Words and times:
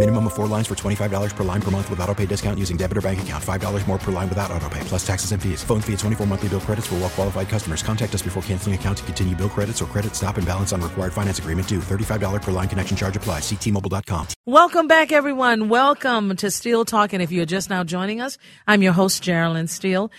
Minimum 0.00 0.28
of 0.28 0.32
four 0.32 0.46
lines 0.46 0.66
for 0.66 0.74
$25 0.74 1.36
per 1.36 1.44
line 1.44 1.60
per 1.60 1.70
month 1.70 1.90
with 1.90 2.00
auto 2.00 2.14
pay 2.14 2.24
discount 2.24 2.58
using 2.58 2.78
debit 2.78 2.96
or 2.96 3.02
bank 3.02 3.20
account. 3.20 3.44
$5 3.44 3.86
more 3.86 3.98
per 3.98 4.10
line 4.10 4.30
without 4.30 4.50
auto 4.50 4.66
pay, 4.70 4.80
plus 4.84 5.06
taxes 5.06 5.32
and 5.32 5.42
fees. 5.42 5.62
Phone 5.62 5.82
fee 5.82 5.92
at 5.92 5.98
24 5.98 6.26
monthly 6.26 6.48
bill 6.48 6.60
credits 6.60 6.86
for 6.86 6.94
well 6.94 7.10
qualified 7.10 7.50
customers. 7.50 7.82
Contact 7.82 8.14
us 8.14 8.22
before 8.22 8.42
canceling 8.44 8.74
account 8.74 8.96
to 8.96 9.04
continue 9.04 9.36
bill 9.36 9.50
credits 9.50 9.82
or 9.82 9.84
credit 9.84 10.16
stop 10.16 10.38
and 10.38 10.46
balance 10.46 10.72
on 10.72 10.80
required 10.80 11.12
finance 11.12 11.38
agreement 11.38 11.68
due. 11.68 11.80
$35 11.80 12.40
per 12.40 12.50
line 12.50 12.66
connection 12.66 12.96
charge 12.96 13.14
applies. 13.14 13.42
Ctmobile.com. 13.42 14.28
Welcome 14.46 14.88
back, 14.88 15.12
everyone. 15.12 15.68
Welcome 15.68 16.34
to 16.36 16.50
Steele 16.50 16.86
Talking. 16.86 17.20
If 17.20 17.30
you're 17.30 17.44
just 17.44 17.68
now 17.68 17.84
joining 17.84 18.22
us, 18.22 18.38
I'm 18.66 18.80
your 18.80 18.92
host, 18.92 19.22
Geraldine 19.22 19.68
Steele. 19.68 20.10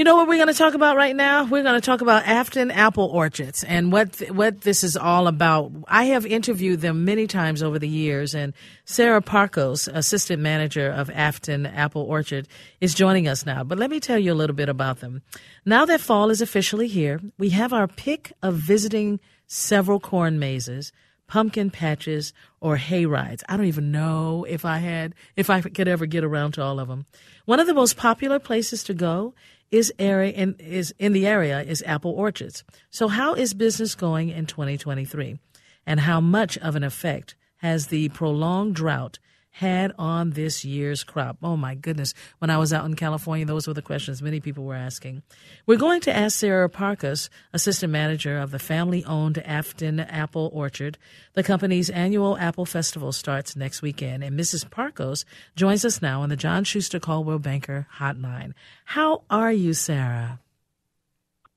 You 0.00 0.04
know 0.04 0.16
what 0.16 0.28
we're 0.28 0.36
going 0.36 0.48
to 0.48 0.54
talk 0.54 0.72
about 0.72 0.96
right 0.96 1.14
now? 1.14 1.44
We're 1.44 1.62
going 1.62 1.78
to 1.78 1.84
talk 1.84 2.00
about 2.00 2.26
Afton 2.26 2.70
Apple 2.70 3.04
Orchards 3.04 3.64
and 3.64 3.92
what 3.92 4.16
what 4.30 4.62
this 4.62 4.82
is 4.82 4.96
all 4.96 5.26
about. 5.26 5.72
I 5.88 6.04
have 6.04 6.24
interviewed 6.24 6.80
them 6.80 7.04
many 7.04 7.26
times 7.26 7.62
over 7.62 7.78
the 7.78 7.86
years, 7.86 8.34
and 8.34 8.54
Sarah 8.86 9.20
Parkos, 9.20 9.92
assistant 9.92 10.40
manager 10.40 10.90
of 10.90 11.10
Afton 11.10 11.66
Apple 11.66 12.00
Orchard, 12.00 12.48
is 12.80 12.94
joining 12.94 13.28
us 13.28 13.44
now. 13.44 13.62
But 13.62 13.76
let 13.76 13.90
me 13.90 14.00
tell 14.00 14.18
you 14.18 14.32
a 14.32 14.40
little 14.40 14.56
bit 14.56 14.70
about 14.70 15.00
them. 15.00 15.20
Now 15.66 15.84
that 15.84 16.00
fall 16.00 16.30
is 16.30 16.40
officially 16.40 16.88
here, 16.88 17.20
we 17.36 17.50
have 17.50 17.74
our 17.74 17.86
pick 17.86 18.32
of 18.40 18.54
visiting 18.54 19.20
several 19.48 20.00
corn 20.00 20.38
mazes 20.38 20.92
pumpkin 21.30 21.70
patches 21.70 22.32
or 22.60 22.76
hay 22.76 23.06
rides. 23.06 23.44
I 23.48 23.56
don't 23.56 23.66
even 23.66 23.92
know 23.92 24.44
if 24.48 24.64
I 24.64 24.78
had 24.78 25.14
if 25.36 25.48
I 25.48 25.60
could 25.60 25.86
ever 25.86 26.04
get 26.04 26.24
around 26.24 26.52
to 26.52 26.62
all 26.62 26.80
of 26.80 26.88
them. 26.88 27.06
One 27.44 27.60
of 27.60 27.68
the 27.68 27.74
most 27.74 27.96
popular 27.96 28.40
places 28.40 28.82
to 28.84 28.94
go 28.94 29.34
is 29.70 29.92
area 29.98 30.32
in, 30.32 30.54
is 30.58 30.94
in 30.98 31.12
the 31.12 31.26
area 31.26 31.60
is 31.62 31.82
apple 31.86 32.12
orchards. 32.12 32.64
So 32.90 33.08
how 33.08 33.34
is 33.34 33.54
business 33.54 33.94
going 33.94 34.30
in 34.30 34.46
2023 34.46 35.38
and 35.86 36.00
how 36.00 36.20
much 36.20 36.58
of 36.58 36.76
an 36.76 36.84
effect 36.84 37.36
has 37.58 37.88
the 37.88 38.08
prolonged 38.10 38.74
drought 38.74 39.18
had 39.50 39.92
on 39.98 40.30
this 40.30 40.64
year's 40.64 41.04
crop? 41.04 41.38
Oh 41.42 41.56
my 41.56 41.74
goodness. 41.74 42.14
When 42.38 42.50
I 42.50 42.58
was 42.58 42.72
out 42.72 42.84
in 42.86 42.94
California, 42.94 43.44
those 43.44 43.66
were 43.66 43.74
the 43.74 43.82
questions 43.82 44.22
many 44.22 44.40
people 44.40 44.64
were 44.64 44.74
asking. 44.74 45.22
We're 45.66 45.76
going 45.76 46.00
to 46.02 46.16
ask 46.16 46.38
Sarah 46.38 46.68
Parkos, 46.68 47.28
assistant 47.52 47.92
manager 47.92 48.38
of 48.38 48.50
the 48.50 48.58
family 48.58 49.04
owned 49.04 49.38
Afton 49.38 50.00
Apple 50.00 50.50
Orchard. 50.52 50.98
The 51.34 51.42
company's 51.42 51.90
annual 51.90 52.36
Apple 52.38 52.66
Festival 52.66 53.12
starts 53.12 53.56
next 53.56 53.82
weekend, 53.82 54.24
and 54.24 54.38
Mrs. 54.38 54.68
Parkos 54.68 55.24
joins 55.56 55.84
us 55.84 56.00
now 56.00 56.22
on 56.22 56.28
the 56.28 56.36
John 56.36 56.64
Schuster 56.64 57.00
Coldwell 57.00 57.38
Banker 57.38 57.86
Hotline. 57.98 58.52
How 58.84 59.22
are 59.30 59.52
you, 59.52 59.74
Sarah? 59.74 60.40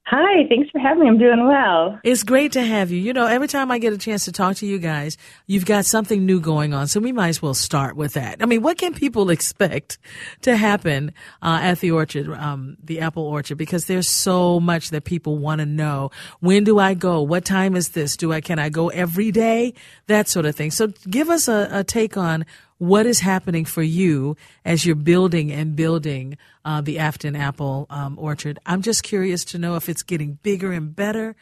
Hi, 0.06 0.46
thanks 0.50 0.70
for 0.70 0.80
having 0.80 1.04
me. 1.04 1.08
I'm 1.08 1.18
doing 1.18 1.48
well. 1.48 1.98
It's 2.04 2.24
great 2.24 2.52
to 2.54 2.62
have 2.62 2.92
you. 2.92 3.00
You 3.00 3.14
know, 3.14 3.26
every 3.26 3.48
time 3.48 3.72
I 3.72 3.80
get 3.80 3.94
a 3.94 3.98
chance 3.98 4.26
to 4.26 4.34
talk 4.34 4.58
to 4.58 4.66
you 4.66 4.78
guys, 4.78 5.18
you've 5.48 5.66
got 5.66 5.86
something 5.86 6.26
new 6.26 6.42
going 6.42 6.74
on. 6.74 6.90
So 6.90 7.00
we 7.00 7.14
might 7.14 7.30
as 7.30 7.42
well 7.42 7.54
start 7.54 7.96
with 7.96 8.14
that. 8.16 8.44
I 8.44 8.46
mean, 8.46 8.62
what 8.62 8.78
can 8.78 8.94
people 8.94 9.30
expect 9.30 9.98
to 10.42 10.58
happen 10.58 11.14
uh, 11.42 11.60
at 11.62 11.80
the 11.80 11.92
orchard, 11.92 12.30
um, 12.34 12.76
the 12.84 13.00
apple 13.00 13.24
orchard? 13.24 13.58
Because 13.58 13.86
there's 13.86 14.10
so 14.10 14.60
much 14.60 14.90
that 14.90 15.06
people 15.06 15.38
want 15.38 15.60
to 15.60 15.66
know. 15.66 16.12
When 16.42 16.66
do 16.66 16.80
I 16.80 16.96
go? 16.96 17.22
What 17.22 17.46
time 17.46 17.74
is 17.74 17.90
this? 17.90 18.18
Do 18.18 18.34
I 18.34 18.42
can 18.42 18.60
I 18.60 18.68
go 18.68 18.90
every 18.90 19.32
day? 19.32 19.74
That 20.08 20.28
sort 20.28 20.46
of 20.46 20.54
thing. 20.54 20.72
So 20.72 20.88
give 21.10 21.30
us 21.30 21.48
a, 21.48 21.70
a 21.72 21.84
take 21.86 22.18
on 22.18 22.46
what 22.78 23.06
is 23.06 23.20
happening 23.20 23.66
for 23.66 23.84
you 23.84 24.36
as 24.66 24.86
you're 24.86 24.96
building 24.96 25.52
and 25.52 25.76
building 25.76 26.38
uh, 26.66 26.82
the 26.82 27.00
Afton 27.00 27.36
Apple 27.36 27.88
um, 27.90 28.18
Orchard. 28.20 28.60
I'm 28.66 28.82
just 28.82 29.04
curious 29.04 29.46
to 29.46 29.58
know 29.58 29.76
if 29.76 29.90
it's 29.90 30.04
getting 30.04 30.40
bigger 30.44 30.72
and 30.72 30.96
better 30.96 31.36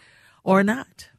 or 0.43 0.63
not. 0.63 1.09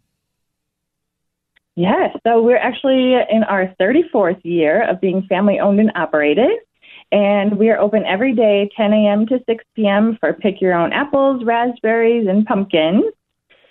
Yes, 1.74 2.14
so 2.26 2.42
we're 2.42 2.58
actually 2.58 3.14
in 3.30 3.44
our 3.44 3.74
34th 3.80 4.40
year 4.44 4.88
of 4.88 5.00
being 5.00 5.22
family 5.28 5.58
owned 5.58 5.80
and 5.80 5.92
operated. 5.94 6.50
And 7.10 7.58
we 7.58 7.68
are 7.70 7.78
open 7.78 8.04
every 8.04 8.34
day, 8.34 8.70
10 8.76 8.92
a.m. 8.92 9.26
to 9.26 9.38
6 9.46 9.64
p.m. 9.74 10.16
for 10.18 10.32
pick 10.32 10.60
your 10.60 10.74
own 10.74 10.92
apples, 10.92 11.44
raspberries, 11.44 12.26
and 12.26 12.46
pumpkins. 12.46 13.04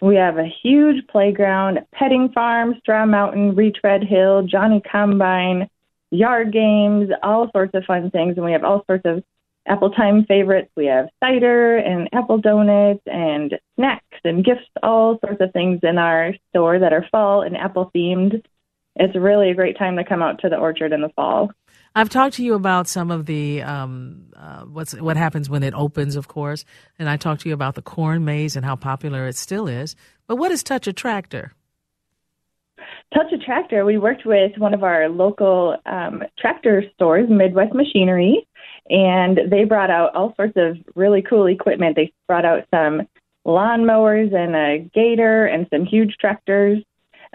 We 0.01 0.15
have 0.15 0.37
a 0.37 0.51
huge 0.63 1.05
playground, 1.07 1.79
petting 1.93 2.29
farm, 2.33 2.75
Straw 2.79 3.05
Mountain, 3.05 3.55
Retread 3.55 4.03
Hill, 4.03 4.43
Johnny 4.43 4.81
Combine, 4.91 5.69
yard 6.11 6.53
games, 6.53 7.09
all 7.23 7.49
sorts 7.51 7.73
of 7.73 7.83
fun 7.85 8.11
things. 8.11 8.35
And 8.37 8.45
we 8.45 8.51
have 8.51 8.63
all 8.63 8.83
sorts 8.85 9.03
of 9.05 9.23
apple 9.67 9.91
time 9.91 10.25
favorites. 10.25 10.69
We 10.75 10.85
have 10.87 11.09
cider 11.23 11.77
and 11.77 12.09
apple 12.13 12.37
donuts 12.37 13.01
and 13.05 13.53
snacks 13.75 14.19
and 14.23 14.43
gifts, 14.43 14.69
all 14.83 15.19
sorts 15.25 15.41
of 15.41 15.51
things 15.53 15.79
in 15.83 15.97
our 15.97 16.33
store 16.49 16.79
that 16.79 16.93
are 16.93 17.05
fall 17.11 17.41
and 17.41 17.57
apple 17.57 17.91
themed. 17.95 18.43
It's 18.95 19.15
really 19.15 19.49
a 19.49 19.55
great 19.55 19.77
time 19.77 19.95
to 19.97 20.03
come 20.03 20.21
out 20.21 20.39
to 20.41 20.49
the 20.49 20.57
orchard 20.57 20.91
in 20.91 21.01
the 21.01 21.09
fall. 21.15 21.51
I've 21.95 22.09
talked 22.09 22.35
to 22.35 22.43
you 22.43 22.53
about 22.53 22.87
some 22.87 23.11
of 23.11 23.25
the 23.25 23.61
um, 23.61 24.31
uh, 24.35 24.61
what's 24.61 24.93
what 24.93 25.17
happens 25.17 25.49
when 25.49 25.63
it 25.63 25.73
opens, 25.73 26.15
of 26.15 26.27
course, 26.27 26.63
and 26.97 27.09
I 27.09 27.17
talked 27.17 27.41
to 27.41 27.49
you 27.49 27.55
about 27.55 27.75
the 27.75 27.81
corn 27.81 28.23
maze 28.23 28.55
and 28.55 28.65
how 28.65 28.75
popular 28.75 29.27
it 29.27 29.35
still 29.35 29.67
is. 29.67 29.95
But 30.27 30.37
what 30.37 30.51
is 30.51 30.63
Touch 30.63 30.87
a 30.87 30.93
Tractor? 30.93 31.53
Touch 33.13 33.33
a 33.33 33.37
Tractor, 33.37 33.83
we 33.83 33.97
worked 33.97 34.25
with 34.25 34.57
one 34.57 34.73
of 34.73 34.83
our 34.83 35.09
local 35.09 35.75
um, 35.85 36.23
tractor 36.39 36.83
stores, 36.95 37.29
Midwest 37.29 37.73
Machinery, 37.73 38.47
and 38.89 39.37
they 39.49 39.65
brought 39.65 39.89
out 39.89 40.15
all 40.15 40.33
sorts 40.35 40.53
of 40.55 40.77
really 40.95 41.21
cool 41.21 41.47
equipment. 41.47 41.97
They 41.97 42.13
brought 42.27 42.45
out 42.45 42.63
some 42.73 43.01
lawnmowers 43.45 44.33
and 44.33 44.55
a 44.55 44.89
gator 44.93 45.45
and 45.45 45.67
some 45.73 45.85
huge 45.85 46.15
tractors 46.21 46.81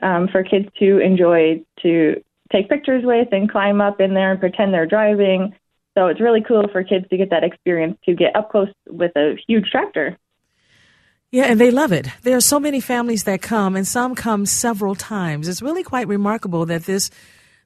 um, 0.03 0.29
for 0.29 0.43
kids 0.43 0.67
to 0.79 0.99
enjoy 0.99 1.63
to 1.83 2.23
take 2.51 2.71
pictures 2.71 3.05
with 3.05 3.29
and 3.33 3.51
climb 3.51 3.83
up 3.83 4.01
in 4.01 4.15
there 4.15 4.31
and 4.31 4.41
pretend 4.41 4.73
they're 4.73 4.87
driving. 4.87 5.55
So 5.97 6.07
it's 6.07 6.21
really 6.21 6.43
cool 6.43 6.69
for 6.73 6.85
kids 6.85 7.07
to 7.11 7.19
get 7.19 7.29
that 7.31 7.45
experience 7.45 7.99
to 8.05 8.15
get 8.15 8.35
up 8.35 8.51
close 8.51 8.69
with 8.89 9.13
a 9.17 9.37
huge 9.47 9.69
tractor. 9.71 10.17
Yeah, 11.33 11.45
and 11.45 11.61
they 11.61 11.71
love 11.71 11.93
it. 11.93 12.09
There 12.23 12.37
are 12.37 12.41
so 12.41 12.61
many 12.61 12.81
families 12.81 13.25
that 13.25 13.43
come, 13.43 13.77
and 13.77 13.87
some 13.87 14.15
come 14.15 14.47
several 14.47 14.95
times. 14.95 15.49
It's 15.49 15.63
really 15.63 15.83
quite 15.83 16.09
remarkable 16.09 16.67
that 16.67 16.85
this 16.85 17.11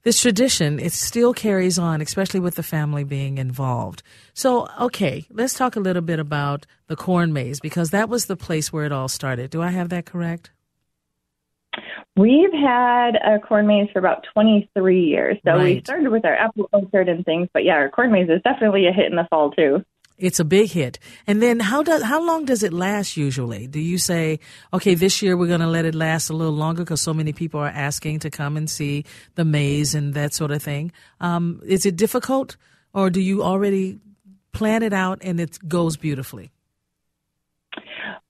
this 0.03 0.21
tradition 0.21 0.78
it 0.81 0.93
still 0.93 1.34
carries 1.34 1.78
on, 1.78 2.00
especially 2.00 2.41
with 2.41 2.54
the 2.54 2.62
family 2.62 3.04
being 3.04 3.37
involved. 3.38 4.03
So, 4.32 4.66
okay, 4.81 5.26
let's 5.31 5.54
talk 5.54 5.76
a 5.76 5.81
little 5.81 6.03
bit 6.03 6.19
about 6.19 6.65
the 6.87 6.97
corn 6.97 7.32
maze 7.32 7.60
because 7.60 7.91
that 7.91 8.09
was 8.09 8.26
the 8.26 8.37
place 8.37 8.72
where 8.72 8.84
it 8.87 8.93
all 8.93 9.09
started. 9.09 9.50
Do 9.50 9.60
I 9.60 9.69
have 9.69 9.91
that 9.91 10.06
correct? 10.06 10.50
We've 12.16 12.53
had 12.53 13.16
a 13.16 13.38
corn 13.38 13.66
maze 13.66 13.88
for 13.92 13.98
about 13.98 14.27
23 14.32 15.04
years. 15.04 15.38
So 15.44 15.53
Right. 15.53 15.77
we 15.77 15.81
started 15.81 16.09
with 16.09 16.25
our 16.25 16.34
apple 16.34 16.68
orchard 16.72 17.09
and 17.09 17.24
things, 17.24 17.48
but 17.53 17.65
yeah, 17.65 17.74
our 17.74 17.89
corn 17.91 18.10
maze 18.10 18.28
is 18.28 18.42
definitely 18.42 18.86
a 18.86 18.92
hit 18.92 19.06
in 19.06 19.16
the 19.16 19.27
fall 19.30 19.51
too. 19.51 19.84
It's 20.21 20.39
a 20.39 20.45
big 20.45 20.71
hit. 20.71 20.99
And 21.27 21.43
then 21.43 21.61
how 21.61 21.83
does 21.83 22.03
how 22.03 22.25
long 22.25 22.45
does 22.45 22.63
it 22.63 22.72
last 22.72 23.17
usually? 23.17 23.67
Do 23.67 23.81
you 23.81 23.99
say, 23.99 24.39
okay, 24.72 24.95
this 24.95 25.22
year 25.22 25.37
we're 25.37 25.49
going 25.49 25.61
to 25.61 25.67
let 25.67 25.84
it 25.84 25.95
last 25.95 26.31
a 26.31 26.34
little 26.34 26.55
longer 26.55 26.83
because 26.83 27.01
so 27.01 27.15
many 27.15 27.33
people 27.33 27.61
are 27.61 27.69
asking 27.69 28.21
to 28.21 28.31
come 28.31 28.57
and 28.57 28.69
see 28.69 29.05
the 29.34 29.45
maze 29.45 29.95
and 29.95 30.15
that 30.15 30.34
sort 30.34 30.51
of 30.51 30.63
thing? 30.63 30.93
Um, 31.21 31.61
is 31.65 31.87
it 31.87 31.97
difficult, 31.97 32.57
or 32.93 33.11
do 33.11 33.21
you 33.21 33.43
already 33.43 33.99
plan 34.53 34.83
it 34.83 34.93
out 34.93 35.19
and 35.22 35.41
it 35.41 35.59
goes 35.67 35.97
beautifully? 35.97 36.51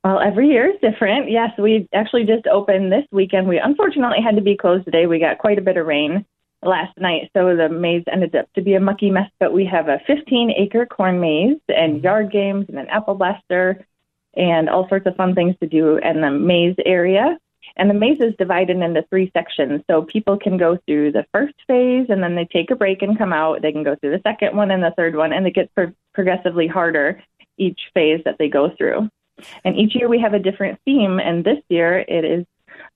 Well, 0.05 0.21
every 0.21 0.49
year 0.49 0.71
is 0.71 0.81
different. 0.81 1.31
Yes, 1.31 1.51
we 1.59 1.87
actually 1.93 2.25
just 2.25 2.47
opened 2.47 2.91
this 2.91 3.05
weekend. 3.13 3.49
We 3.49 3.59
unfortunately 3.59 4.19
had 4.25 4.37
to 4.37 4.43
be 4.43 4.57
closed 4.57 4.87
today. 4.87 5.07
We 5.07 5.19
got 5.19 5.39
quite 5.39 5.59
a 5.59 5.63
bit 5.63 5.77
of 5.77 5.87
rain 5.87 6.25
last 6.62 6.97
night, 6.99 7.31
so 7.35 7.57
the 7.57 7.69
maze 7.69 8.05
ended 8.11 8.35
up 8.37 8.53
to 8.55 8.62
be 8.62 8.75
a 8.75 8.81
mucky 8.81 9.11
mess. 9.11 9.31
But 9.39 9.53
we 9.53 9.65
have 9.67 9.89
a 9.89 10.01
15 10.07 10.53
acre 10.57 10.87
corn 10.87 11.21
maze 11.21 11.59
and 11.69 11.97
mm-hmm. 11.97 12.05
yard 12.05 12.33
games 12.33 12.67
and 12.69 12.79
an 12.79 12.89
apple 12.89 13.15
blaster 13.15 13.87
and 14.35 14.69
all 14.69 14.89
sorts 14.89 15.07
of 15.07 15.17
fun 15.17 15.35
things 15.35 15.57
to 15.61 15.67
do 15.67 15.97
in 15.97 16.21
the 16.21 16.31
maze 16.31 16.77
area. 16.85 17.39
And 17.77 17.89
the 17.89 17.95
maze 17.95 18.21
is 18.21 18.35
divided 18.37 18.77
into 18.77 19.05
three 19.11 19.31
sections. 19.33 19.83
So 19.89 20.03
people 20.03 20.37
can 20.37 20.57
go 20.57 20.79
through 20.87 21.12
the 21.12 21.27
first 21.33 21.55
phase 21.67 22.07
and 22.09 22.23
then 22.23 22.35
they 22.35 22.45
take 22.45 22.71
a 22.71 22.77
break 22.77 23.03
and 23.03 23.17
come 23.17 23.33
out. 23.33 23.62
They 23.62 23.73
can 23.73 23.85
go 23.85 23.97
through 23.97 24.11
the 24.11 24.23
second 24.23 24.57
one 24.57 24.71
and 24.71 24.83
the 24.83 24.95
third 24.97 25.15
one, 25.17 25.33
and 25.33 25.47
it 25.47 25.55
gets 25.55 25.71
pro- 25.75 25.93
progressively 26.12 26.67
harder 26.67 27.23
each 27.57 27.81
phase 27.95 28.23
that 28.25 28.37
they 28.39 28.49
go 28.49 28.71
through. 28.77 29.09
And 29.65 29.77
each 29.77 29.95
year 29.95 30.09
we 30.09 30.21
have 30.21 30.35
a 30.35 30.39
different 30.39 30.81
theme. 30.85 31.19
And 31.21 31.45
this 31.45 31.62
year 31.69 31.99
it 31.99 32.25
is 32.25 32.47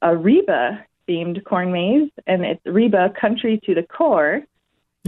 a 0.03 0.17
Reba 0.17 0.85
themed 1.09 1.45
corn 1.45 1.73
maze, 1.73 2.11
and 2.27 2.45
it's 2.45 2.61
Reba 2.65 3.15
Country 3.21 3.61
to 3.65 3.75
the 3.75 3.83
Core 3.83 4.43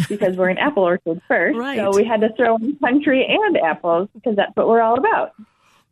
because 0.09 0.37
we're 0.37 0.51
an 0.51 0.59
apple 0.59 0.83
orchard 0.83 1.21
first. 1.27 1.57
Right. 1.67 1.79
So 1.79 1.91
we 1.95 2.05
had 2.05 2.21
to 2.21 2.29
throw 2.37 2.57
in 2.57 2.77
country 2.77 3.27
and 3.29 3.57
apples 3.57 4.09
because 4.15 4.37
that's 4.37 4.55
what 4.55 4.69
we're 4.69 4.83
all 4.83 4.99
about. 4.99 5.33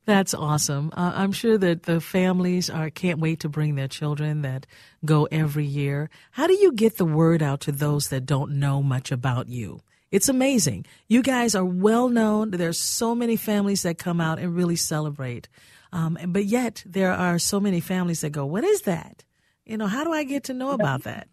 That's 0.06 0.34
awesome. 0.34 0.90
Uh, 0.94 1.12
I'm 1.14 1.32
sure 1.32 1.56
that 1.56 1.84
the 1.84 2.00
families 2.00 2.68
are 2.68 2.90
can't 2.90 3.18
wait 3.18 3.40
to 3.40 3.48
bring 3.48 3.74
their 3.74 3.88
children 3.88 4.42
that 4.42 4.66
go 5.04 5.26
every 5.32 5.64
year. 5.64 6.10
How 6.32 6.46
do 6.46 6.52
you 6.52 6.72
get 6.72 6.98
the 6.98 7.06
word 7.06 7.42
out 7.42 7.60
to 7.60 7.72
those 7.72 8.08
that 8.08 8.26
don't 8.26 8.52
know 8.52 8.82
much 8.82 9.10
about 9.10 9.48
you? 9.48 9.80
It's 10.10 10.28
amazing. 10.28 10.84
You 11.08 11.22
guys 11.22 11.54
are 11.54 11.64
well 11.64 12.08
known. 12.08 12.50
There's 12.50 12.78
so 12.78 13.14
many 13.14 13.36
families 13.36 13.82
that 13.82 13.98
come 13.98 14.20
out 14.20 14.38
and 14.38 14.54
really 14.54 14.76
celebrate. 14.76 15.48
Um, 15.92 16.18
but 16.26 16.44
yet 16.44 16.82
there 16.84 17.12
are 17.12 17.38
so 17.38 17.58
many 17.58 17.80
families 17.80 18.20
that 18.20 18.30
go, 18.30 18.44
"What 18.44 18.64
is 18.64 18.82
that? 18.82 19.24
You 19.64 19.76
know, 19.76 19.87
how 19.87 20.05
do 20.05 20.12
I 20.12 20.25
get 20.25 20.44
to 20.44 20.55
know 20.55 20.70
about 20.70 21.02
that?" 21.02 21.28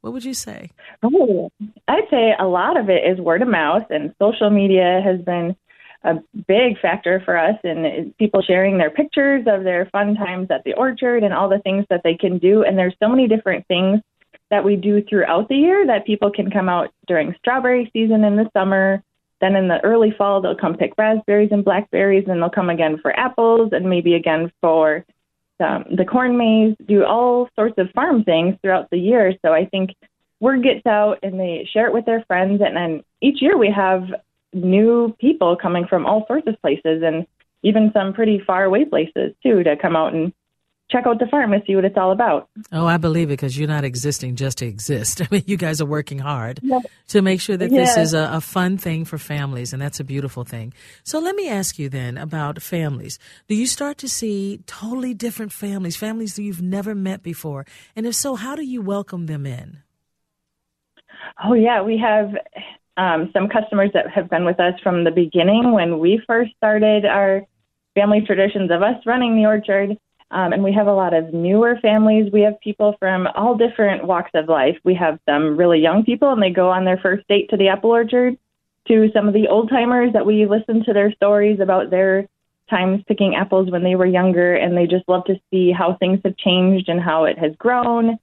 What 0.00 0.12
would 0.12 0.24
you 0.24 0.34
say? 0.34 0.70
Oh, 1.02 1.50
I'd 1.88 2.08
say 2.10 2.34
a 2.38 2.46
lot 2.46 2.78
of 2.78 2.90
it 2.90 3.04
is 3.10 3.18
word 3.18 3.40
of 3.40 3.48
mouth, 3.48 3.84
and 3.88 4.14
social 4.18 4.50
media 4.50 5.00
has 5.02 5.18
been 5.22 5.56
a 6.02 6.16
big 6.46 6.78
factor 6.80 7.20
for 7.24 7.38
us 7.38 7.56
in 7.64 8.14
people 8.18 8.42
sharing 8.42 8.76
their 8.76 8.90
pictures 8.90 9.46
of 9.46 9.64
their 9.64 9.86
fun 9.86 10.14
times 10.14 10.48
at 10.50 10.62
the 10.64 10.74
orchard 10.74 11.22
and 11.22 11.32
all 11.32 11.48
the 11.48 11.60
things 11.60 11.86
that 11.88 12.02
they 12.04 12.14
can 12.14 12.36
do. 12.36 12.62
And 12.62 12.76
there's 12.76 12.94
so 13.02 13.08
many 13.08 13.26
different 13.26 13.66
things 13.66 14.02
that 14.50 14.62
we 14.62 14.76
do 14.76 15.02
throughout 15.02 15.48
the 15.48 15.56
year 15.56 15.86
that 15.86 16.04
people 16.04 16.30
can 16.30 16.50
come 16.50 16.68
out 16.68 16.90
during 17.06 17.34
strawberry 17.38 17.90
season 17.94 18.24
in 18.24 18.36
the 18.36 18.50
summer. 18.52 19.02
Then 19.40 19.56
in 19.56 19.68
the 19.68 19.82
early 19.82 20.10
fall, 20.10 20.42
they'll 20.42 20.54
come 20.54 20.76
pick 20.76 20.92
raspberries 20.98 21.50
and 21.50 21.64
blackberries, 21.64 22.28
and 22.28 22.42
they'll 22.42 22.50
come 22.50 22.68
again 22.68 22.98
for 22.98 23.18
apples 23.18 23.70
and 23.72 23.88
maybe 23.88 24.14
again 24.14 24.52
for 24.60 25.06
um, 25.60 25.84
the 25.96 26.04
corn 26.04 26.36
maze, 26.36 26.76
do 26.86 27.04
all 27.04 27.48
sorts 27.54 27.76
of 27.78 27.90
farm 27.90 28.24
things 28.24 28.56
throughout 28.60 28.90
the 28.90 28.98
year. 28.98 29.34
So 29.44 29.52
I 29.52 29.66
think 29.66 29.94
word 30.40 30.62
gets 30.62 30.86
out 30.86 31.18
and 31.22 31.38
they 31.38 31.68
share 31.72 31.86
it 31.86 31.94
with 31.94 32.06
their 32.06 32.24
friends. 32.26 32.60
And 32.64 32.76
then 32.76 33.04
each 33.20 33.40
year 33.40 33.56
we 33.56 33.70
have 33.70 34.02
new 34.52 35.14
people 35.18 35.56
coming 35.56 35.86
from 35.86 36.06
all 36.06 36.26
sorts 36.26 36.46
of 36.46 36.60
places 36.60 37.02
and 37.04 37.26
even 37.62 37.90
some 37.92 38.12
pretty 38.12 38.40
far 38.46 38.64
away 38.64 38.84
places 38.84 39.32
too 39.42 39.62
to 39.64 39.76
come 39.76 39.96
out 39.96 40.12
and 40.12 40.32
check 40.90 41.06
out 41.06 41.18
the 41.18 41.26
farm 41.26 41.52
and 41.52 41.62
see 41.66 41.74
what 41.74 41.84
it's 41.84 41.96
all 41.96 42.12
about. 42.12 42.48
Oh, 42.70 42.86
I 42.86 42.98
believe 42.98 43.28
it 43.28 43.34
because 43.38 43.58
you're 43.58 43.66
not 43.68 43.84
existing 43.84 44.36
just 44.36 44.58
to 44.58 44.66
exist. 44.66 45.20
I 45.22 45.28
mean, 45.30 45.42
you 45.46 45.56
guys 45.56 45.80
are 45.80 45.86
working 45.86 46.18
hard 46.18 46.60
Yeah. 46.62 46.80
to 47.08 47.22
make 47.22 47.40
sure 47.40 47.56
that 47.56 47.70
Yeah. 47.70 47.80
this 47.80 47.96
is 47.96 48.14
a, 48.14 48.28
a 48.34 48.40
fun 48.40 48.76
thing 48.76 49.04
for 49.04 49.16
families, 49.18 49.72
and 49.72 49.80
that's 49.80 49.98
a 49.98 50.04
beautiful 50.04 50.44
thing. 50.44 50.74
So 51.02 51.18
let 51.18 51.34
me 51.36 51.48
ask 51.48 51.78
you 51.78 51.88
then 51.88 52.18
about 52.18 52.60
families. 52.62 53.18
Do 53.48 53.54
you 53.54 53.66
start 53.66 53.96
to 53.98 54.08
see 54.08 54.60
totally 54.66 55.14
different 55.14 55.52
families, 55.52 55.96
families 55.96 56.36
that 56.36 56.42
you've 56.42 56.62
never 56.62 56.94
met 56.94 57.22
before? 57.22 57.64
And 57.96 58.06
if 58.06 58.14
so, 58.14 58.34
how 58.34 58.54
do 58.54 58.62
you 58.62 58.82
welcome 58.82 59.26
them 59.26 59.46
in? 59.46 59.78
Oh, 61.44 61.54
yeah. 61.54 61.82
We 61.82 61.98
have 61.98 62.30
um, 62.96 63.30
some 63.32 63.48
customers 63.48 63.90
that 63.94 64.10
have 64.14 64.28
been 64.30 64.44
with 64.44 64.60
us 64.60 64.74
from 64.82 65.04
the 65.04 65.10
beginning 65.10 65.72
when 65.72 65.98
we 65.98 66.20
first 66.26 66.52
started 66.56 67.04
our 67.04 67.42
family 67.94 68.22
traditions 68.26 68.70
of 68.70 68.82
us 68.82 68.96
running 69.06 69.36
the 69.36 69.46
orchard. 69.46 69.96
Um, 70.34 70.52
and 70.52 70.64
we 70.64 70.72
have 70.72 70.88
a 70.88 70.92
lot 70.92 71.14
of 71.14 71.32
newer 71.32 71.78
families. 71.80 72.32
We 72.32 72.40
have 72.40 72.60
people 72.60 72.96
from 72.98 73.28
all 73.36 73.56
different 73.56 74.04
walks 74.04 74.32
of 74.34 74.48
life. 74.48 74.76
We 74.82 74.96
have 74.96 75.20
some 75.28 75.56
really 75.56 75.78
young 75.78 76.04
people, 76.04 76.32
and 76.32 76.42
they 76.42 76.50
go 76.50 76.70
on 76.70 76.84
their 76.84 76.98
first 76.98 77.26
date 77.28 77.50
to 77.50 77.56
the 77.56 77.68
apple 77.68 77.90
orchard, 77.90 78.36
to 78.88 79.10
some 79.14 79.28
of 79.28 79.34
the 79.34 79.46
old 79.46 79.70
timers 79.70 80.12
that 80.12 80.26
we 80.26 80.44
listen 80.46 80.84
to 80.86 80.92
their 80.92 81.12
stories 81.12 81.60
about 81.60 81.90
their 81.90 82.26
times 82.68 83.04
picking 83.06 83.36
apples 83.36 83.70
when 83.70 83.84
they 83.84 83.94
were 83.94 84.06
younger, 84.06 84.56
and 84.56 84.76
they 84.76 84.88
just 84.88 85.08
love 85.08 85.24
to 85.26 85.40
see 85.52 85.70
how 85.70 85.94
things 85.94 86.18
have 86.24 86.36
changed 86.36 86.88
and 86.88 87.00
how 87.00 87.26
it 87.26 87.38
has 87.38 87.54
grown 87.56 88.18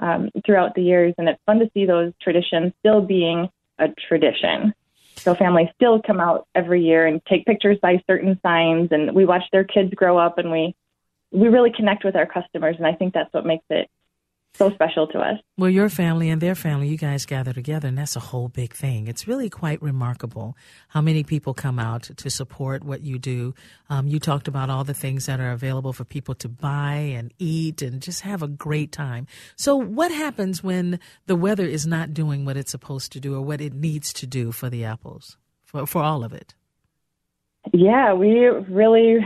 um, 0.00 0.30
throughout 0.44 0.74
the 0.74 0.82
years. 0.82 1.14
And 1.16 1.28
it's 1.28 1.40
fun 1.46 1.60
to 1.60 1.70
see 1.74 1.86
those 1.86 2.12
traditions 2.20 2.72
still 2.80 3.02
being 3.02 3.48
a 3.78 3.86
tradition. 4.08 4.74
So 5.14 5.36
families 5.36 5.68
still 5.76 6.02
come 6.02 6.18
out 6.18 6.48
every 6.56 6.82
year 6.82 7.06
and 7.06 7.24
take 7.24 7.46
pictures 7.46 7.78
by 7.80 8.02
certain 8.08 8.40
signs, 8.42 8.88
and 8.90 9.14
we 9.14 9.24
watch 9.24 9.44
their 9.52 9.62
kids 9.62 9.94
grow 9.94 10.18
up, 10.18 10.38
and 10.38 10.50
we 10.50 10.74
we 11.32 11.48
really 11.48 11.72
connect 11.74 12.04
with 12.04 12.16
our 12.16 12.26
customers, 12.26 12.76
and 12.78 12.86
I 12.86 12.92
think 12.92 13.14
that's 13.14 13.32
what 13.32 13.46
makes 13.46 13.64
it 13.70 13.88
so 14.54 14.70
special 14.70 15.06
to 15.08 15.18
us. 15.18 15.38
Well, 15.56 15.70
your 15.70 15.88
family 15.88 16.28
and 16.28 16.40
their 16.40 16.54
family, 16.54 16.88
you 16.88 16.98
guys 16.98 17.24
gather 17.24 17.52
together, 17.52 17.88
and 17.88 17.96
that's 17.96 18.16
a 18.16 18.20
whole 18.20 18.48
big 18.48 18.74
thing. 18.74 19.06
It's 19.06 19.26
really 19.26 19.48
quite 19.48 19.80
remarkable 19.80 20.56
how 20.88 21.00
many 21.00 21.22
people 21.24 21.54
come 21.54 21.78
out 21.78 22.02
to 22.02 22.30
support 22.30 22.84
what 22.84 23.02
you 23.02 23.18
do. 23.18 23.54
Um, 23.88 24.06
you 24.06 24.18
talked 24.18 24.48
about 24.48 24.68
all 24.68 24.84
the 24.84 24.94
things 24.94 25.26
that 25.26 25.40
are 25.40 25.52
available 25.52 25.92
for 25.92 26.04
people 26.04 26.34
to 26.36 26.48
buy 26.48 26.94
and 26.94 27.32
eat 27.38 27.80
and 27.80 28.02
just 28.02 28.20
have 28.22 28.42
a 28.42 28.48
great 28.48 28.92
time. 28.92 29.26
So, 29.56 29.76
what 29.76 30.12
happens 30.12 30.62
when 30.62 31.00
the 31.26 31.36
weather 31.36 31.64
is 31.64 31.86
not 31.86 32.12
doing 32.12 32.44
what 32.44 32.56
it's 32.56 32.70
supposed 32.70 33.12
to 33.12 33.20
do 33.20 33.34
or 33.34 33.40
what 33.40 33.60
it 33.60 33.72
needs 33.72 34.12
to 34.14 34.26
do 34.26 34.52
for 34.52 34.68
the 34.68 34.84
apples, 34.84 35.38
for, 35.64 35.86
for 35.86 36.02
all 36.02 36.24
of 36.24 36.32
it? 36.32 36.54
Yeah, 37.72 38.12
we 38.12 38.48
really 38.68 39.20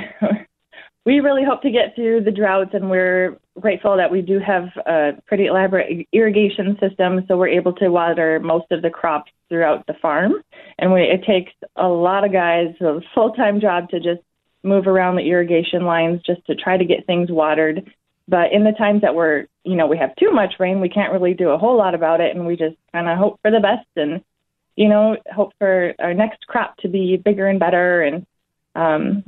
we 1.06 1.20
really 1.20 1.44
hope 1.44 1.62
to 1.62 1.70
get 1.70 1.94
through 1.94 2.25
the 2.25 2.32
droughts, 2.32 2.75
and 2.75 2.91
we're 2.91 3.38
grateful 3.61 3.97
that 3.97 4.11
we 4.11 4.23
do 4.23 4.41
have 4.41 4.64
a 4.87 5.12
pretty 5.26 5.47
elaborate 5.47 6.08
irrigation 6.12 6.76
system, 6.81 7.25
so 7.29 7.37
we're 7.37 7.47
able 7.47 7.73
to 7.75 7.88
water 7.88 8.41
most 8.41 8.67
of 8.73 8.82
the 8.82 8.91
crops 8.91 9.31
throughout 9.49 9.87
the 9.87 9.94
farm. 10.03 10.32
And 10.79 10.93
we, 10.93 11.03
it 11.03 11.23
takes 11.25 11.53
a 11.76 11.87
lot 11.87 12.25
of 12.25 12.32
guys, 12.32 12.75
a 12.81 12.99
full 13.14 13.32
time 13.32 13.61
job 13.61 13.88
to 13.91 14.00
just 14.00 14.20
move 14.64 14.88
around 14.88 15.14
the 15.14 15.23
irrigation 15.23 15.85
lines 15.85 16.23
just 16.26 16.44
to 16.47 16.56
try 16.56 16.76
to 16.76 16.85
get 16.85 17.06
things 17.06 17.31
watered. 17.31 17.88
But 18.26 18.52
in 18.52 18.64
the 18.64 18.73
times 18.73 19.02
that 19.02 19.14
we're, 19.14 19.47
you 19.62 19.76
know, 19.76 19.87
we 19.87 19.99
have 19.99 20.17
too 20.17 20.32
much 20.32 20.55
rain, 20.59 20.81
we 20.81 20.88
can't 20.88 21.12
really 21.12 21.35
do 21.35 21.50
a 21.50 21.59
whole 21.59 21.79
lot 21.79 21.94
about 21.94 22.20
it, 22.20 22.35
and 22.35 22.49
we 22.49 22.56
just 22.56 22.75
kind 22.91 23.09
of 23.09 23.17
hope 23.17 23.38
for 23.43 23.52
the 23.52 23.61
best 23.61 23.87
and, 23.94 24.25
you 24.75 24.88
know, 24.88 25.17
hope 25.32 25.52
for 25.61 25.94
our 26.00 26.14
next 26.14 26.49
crop 26.49 26.76
to 26.79 26.88
be 26.88 27.17
bigger 27.17 27.47
and 27.47 27.61
better. 27.61 28.02
And 28.02 28.26
um, 28.75 29.23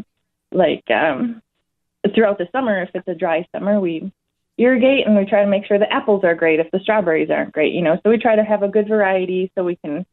like 0.50 0.84
um, 0.90 1.40
throughout 2.14 2.38
the 2.38 2.48
summer, 2.52 2.82
if 2.82 2.90
it's 2.94 3.08
a 3.08 3.14
dry 3.14 3.46
summer, 3.54 3.80
we 3.80 4.12
irrigate 4.56 5.06
and 5.06 5.16
we 5.16 5.24
try 5.24 5.42
to 5.42 5.48
make 5.48 5.66
sure 5.66 5.78
the 5.78 5.92
apples 5.92 6.24
are 6.24 6.34
great 6.34 6.60
if 6.60 6.70
the 6.72 6.80
strawberries 6.80 7.30
aren't 7.30 7.52
great, 7.52 7.72
you 7.72 7.82
know. 7.82 7.98
So 8.02 8.10
we 8.10 8.18
try 8.18 8.36
to 8.36 8.44
have 8.44 8.62
a 8.62 8.68
good 8.68 8.88
variety 8.88 9.52
so 9.56 9.64
we 9.64 9.76
can 9.76 10.04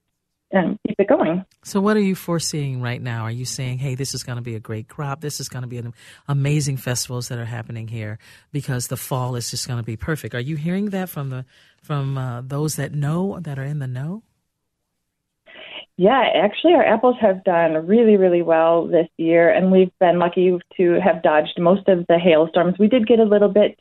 um, 0.54 0.80
keep 0.88 1.00
it 1.00 1.08
going. 1.08 1.44
So, 1.64 1.82
what 1.82 1.98
are 1.98 2.02
you 2.02 2.16
foreseeing 2.16 2.82
right 2.82 3.02
now? 3.02 3.24
Are 3.24 3.32
you 3.32 3.46
saying, 3.46 3.80
hey, 3.80 3.96
this 3.96 4.14
is 4.14 4.24
going 4.24 4.38
to 4.38 4.42
be 4.42 4.56
a 4.56 4.60
great 4.60 4.88
crop? 4.88 5.22
This 5.22 5.40
is 5.40 5.50
going 5.50 5.64
to 5.64 5.68
be 5.68 5.78
an 5.78 5.94
amazing 6.28 6.78
festivals 6.78 7.28
that 7.30 7.40
are 7.40 7.46
happening 7.46 7.88
here 7.88 8.20
because 8.52 8.88
the 8.88 8.98
fall 8.98 9.36
is 9.36 9.50
just 9.50 9.68
going 9.68 9.80
to 9.80 9.84
be 9.84 9.98
perfect. 9.98 10.36
Are 10.36 10.40
you 10.40 10.56
hearing 10.56 10.92
that 10.92 11.10
from 11.10 11.30
the 11.30 11.46
from 11.82 12.18
uh, 12.18 12.42
those 12.42 12.76
that 12.76 12.94
know 12.94 13.40
that 13.40 13.58
are 13.60 13.64
in 13.64 13.80
the 13.80 13.88
know? 13.88 14.24
Yeah, 15.98 16.24
actually, 16.36 16.74
our 16.74 16.86
apples 16.86 17.16
have 17.22 17.44
done 17.46 17.88
really, 17.88 18.18
really 18.18 18.42
well 18.42 18.86
this 18.86 19.08
year, 19.18 19.50
and 19.50 19.72
we've 19.72 19.98
been 20.00 20.20
lucky 20.20 20.58
to 20.76 21.00
have 21.00 21.24
dodged 21.24 21.58
most 21.58 21.88
of 21.88 22.06
the 22.08 22.20
hailstorms. 22.20 22.78
We 22.78 22.90
did 22.90 23.08
get 23.08 23.20
a 23.20 23.24
little 23.24 23.48
bit 23.48 23.80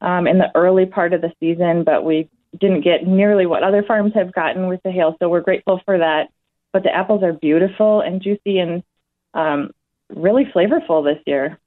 um, 0.00 0.28
in 0.28 0.38
the 0.38 0.50
early 0.54 0.86
part 0.86 1.12
of 1.12 1.22
the 1.22 1.32
season, 1.40 1.82
but 1.82 2.04
we 2.04 2.30
didn't 2.60 2.82
get 2.82 3.04
nearly 3.04 3.46
what 3.46 3.64
other 3.64 3.82
farms 3.82 4.12
have 4.14 4.32
gotten 4.32 4.68
with 4.68 4.80
the 4.84 4.92
hail, 4.92 5.16
so 5.18 5.28
we're 5.28 5.40
grateful 5.40 5.80
for 5.84 5.98
that. 5.98 6.28
But 6.72 6.84
the 6.84 6.94
apples 6.94 7.24
are 7.24 7.32
beautiful 7.32 8.00
and 8.00 8.22
juicy 8.22 8.58
and 8.58 8.84
um, 9.34 9.70
really 10.08 10.44
flavorful 10.44 11.04
this 11.04 11.22
year. 11.26 11.58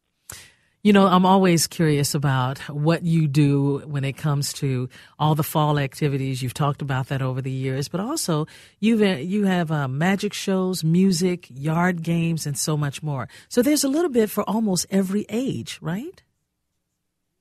You 0.81 0.93
know, 0.93 1.07
I'm 1.07 1.25
always 1.25 1.67
curious 1.67 2.15
about 2.15 2.59
what 2.69 3.03
you 3.03 3.27
do 3.27 3.79
when 3.79 4.05
it 4.05 4.13
comes 4.13 4.53
to 4.53 4.87
all 5.19 5.35
the 5.35 5.43
fall 5.43 5.77
activities. 5.77 6.41
You've 6.41 6.53
talked 6.53 6.81
about 6.81 7.09
that 7.09 7.21
over 7.21 7.41
the 7.41 7.51
years, 7.51 7.89
but 7.89 7.99
also 7.99 8.47
you've 8.79 9.01
you 9.01 9.43
have 9.43 9.71
uh, 9.71 9.89
magic 9.89 10.31
shows, 10.31 10.81
music, 10.81 11.47
yard 11.49 12.01
games, 12.01 12.47
and 12.47 12.57
so 12.57 12.77
much 12.77 13.03
more. 13.03 13.27
So 13.49 13.61
there's 13.61 13.83
a 13.83 13.89
little 13.89 14.09
bit 14.09 14.29
for 14.29 14.49
almost 14.49 14.85
every 14.89 15.25
age, 15.27 15.79
right? 15.81 16.23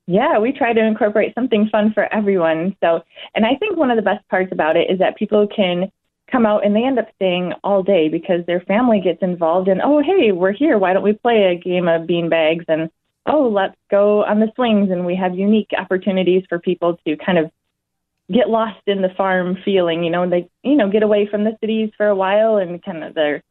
Yeah, 0.09 0.40
we 0.40 0.50
try 0.50 0.73
to 0.73 0.85
incorporate 0.85 1.33
something 1.37 1.68
fun 1.71 1.92
for 1.92 2.12
everyone. 2.12 2.75
So, 2.83 3.04
and 3.37 3.47
I 3.47 3.54
think 3.54 3.76
one 3.76 3.92
of 3.92 3.97
the 3.97 4.02
best 4.02 4.26
parts 4.28 4.50
about 4.50 4.76
it 4.76 4.90
is 4.90 4.99
that 4.99 5.16
people 5.16 5.47
can 5.47 5.92
come 6.33 6.45
out 6.45 6.66
and 6.66 6.75
they 6.75 6.85
end 6.85 6.99
up 6.99 7.07
staying 7.14 7.52
all 7.62 7.85
day 7.85 8.09
because 8.09 8.45
their 8.47 8.61
family 8.62 9.00
gets 9.00 9.23
involved 9.23 9.68
and 9.68 9.80
oh 9.83 10.02
hey 10.02 10.30
we're 10.30 10.52
here 10.52 10.76
why 10.76 10.92
don't 10.92 11.02
we 11.02 11.14
play 11.14 11.45
a 11.45 11.59
game 11.59 11.88
of 11.88 12.07
bean 12.07 12.28
bags 12.28 12.66
and 12.68 12.90
oh 13.29 13.49
let's 13.49 13.77
go 13.91 14.25
on 14.25 14.41
the 14.41 14.51
swings 14.57 14.91
and 14.91 15.07
we 15.07 15.15
have 15.15 15.35
unique 15.35 15.71
opportunities 15.79 16.43
for 16.49 16.59
people 16.59 16.99
to 17.07 17.17
kind 17.17 17.39
of 17.39 17.51
get 18.33 18.51
lost 18.51 18.81
in 18.87 19.01
the 19.01 19.09
farm 19.17 19.57
feeling 19.65 20.03
you 20.03 20.11
know 20.11 20.29
they 20.29 20.49
you 20.63 20.77
know 20.77 20.91
get 20.91 21.03
away 21.03 21.27
from 21.31 21.45
the 21.45 21.57
cities 21.61 21.91
for 21.97 22.07
a 22.07 22.17
while 22.17 22.57
and 22.57 22.83
kind 22.83 23.05
of 23.05 23.15
their 23.15 23.43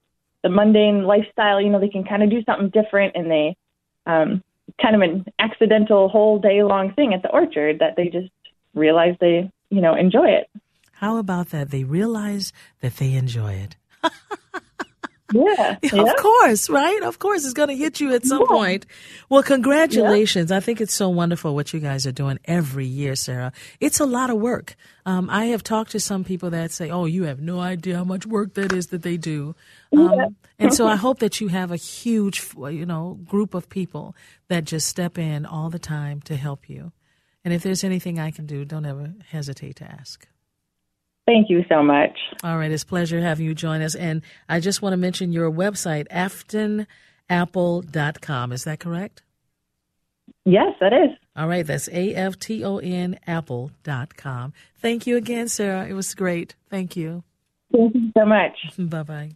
the 0.43 0.49
mundane 0.49 1.03
lifestyle 1.03 1.61
you 1.61 1.69
know 1.69 1.79
they 1.79 1.89
can 1.89 2.03
kind 2.03 2.23
of 2.23 2.29
do 2.29 2.43
something 2.43 2.69
different 2.69 3.15
and 3.15 3.31
they 3.31 3.55
um 4.05 4.43
kind 4.81 4.95
of 4.95 5.01
an 5.01 5.25
accidental 5.39 6.09
whole 6.09 6.39
day 6.39 6.63
long 6.63 6.93
thing 6.93 7.13
at 7.13 7.21
the 7.21 7.29
orchard 7.29 7.79
that 7.79 7.95
they 7.95 8.09
just 8.09 8.29
realize 8.73 9.15
they, 9.19 9.49
you 9.69 9.81
know, 9.81 9.95
enjoy 9.95 10.27
it. 10.29 10.49
How 10.93 11.17
about 11.17 11.49
that? 11.49 11.71
They 11.71 11.83
realize 11.83 12.53
that 12.81 12.97
they 12.97 13.13
enjoy 13.13 13.53
it. 13.53 13.75
Yeah, 15.33 15.77
yeah. 15.83 16.01
Of 16.03 16.15
course, 16.17 16.69
right? 16.69 17.01
Of 17.03 17.19
course, 17.19 17.43
it's 17.43 17.53
going 17.53 17.69
to 17.69 17.75
hit 17.75 17.99
you 17.99 18.13
at 18.13 18.25
some 18.25 18.41
Yeah. 18.41 18.47
point. 18.55 18.85
Well, 19.29 19.43
congratulations. 19.43 20.51
I 20.51 20.59
think 20.61 20.79
it's 20.79 20.93
so 20.93 21.09
wonderful 21.09 21.53
what 21.53 21.73
you 21.73 21.79
guys 21.81 22.07
are 22.07 22.11
doing 22.13 22.39
every 22.45 22.85
year, 22.85 23.15
Sarah. 23.15 23.51
It's 23.81 23.99
a 23.99 24.05
lot 24.05 24.29
of 24.29 24.37
work. 24.37 24.75
Um, 25.05 25.29
I 25.29 25.45
have 25.47 25.63
talked 25.63 25.91
to 25.91 25.99
some 25.99 26.23
people 26.23 26.49
that 26.51 26.71
say, 26.71 26.89
oh, 26.89 27.05
you 27.05 27.23
have 27.23 27.41
no 27.41 27.59
idea 27.59 27.97
how 27.97 28.03
much 28.05 28.25
work 28.25 28.53
that 28.53 28.71
is 28.71 28.87
that 28.87 29.01
they 29.03 29.17
do. 29.17 29.55
Um, 29.91 30.35
and 30.59 30.73
so 30.73 30.87
I 30.87 30.95
hope 31.05 31.19
that 31.19 31.41
you 31.41 31.49
have 31.49 31.71
a 31.71 31.77
huge, 31.77 32.45
you 32.57 32.85
know, 32.85 33.19
group 33.25 33.53
of 33.53 33.69
people 33.69 34.15
that 34.47 34.63
just 34.63 34.87
step 34.87 35.17
in 35.17 35.45
all 35.45 35.69
the 35.69 35.79
time 35.79 36.21
to 36.21 36.35
help 36.37 36.69
you. 36.69 36.93
And 37.43 37.53
if 37.53 37.63
there's 37.63 37.83
anything 37.83 38.17
I 38.19 38.31
can 38.31 38.45
do, 38.45 38.65
don't 38.65 38.85
ever 38.85 39.13
hesitate 39.29 39.77
to 39.77 39.85
ask. 39.85 40.27
Thank 41.27 41.49
you 41.49 41.63
so 41.67 41.83
much. 41.83 42.17
All 42.41 42.57
right, 42.57 42.71
it's 42.71 42.83
a 42.83 42.85
pleasure 42.85 43.19
having 43.19 43.45
you 43.45 43.53
join 43.53 43.81
us. 43.81 43.95
And 43.95 44.21
I 44.47 44.61
just 44.61 44.81
want 44.81 44.93
to 44.93 44.97
mention 44.97 45.33
your 45.33 45.51
website, 45.51 46.07
aftonapple.com. 47.29 48.51
Is 48.53 48.63
that 48.63 48.79
correct? 48.79 49.23
Yes, 50.45 50.73
that 50.79 50.93
is. 50.93 51.09
All 51.35 51.49
right, 51.49 51.67
that's 51.67 51.89
A 51.89 52.15
F 52.15 52.39
T 52.39 52.63
O 52.63 52.77
N 52.77 53.19
apple.com. 53.27 54.53
Thank 54.77 55.05
you 55.05 55.17
again, 55.17 55.49
Sarah. 55.49 55.85
It 55.85 55.93
was 55.93 56.15
great. 56.15 56.55
Thank 56.69 56.95
you. 56.95 57.25
Thank 57.73 57.93
you 57.93 58.11
so 58.17 58.25
much. 58.25 58.55
Bye 58.79 59.03
bye. 59.03 59.31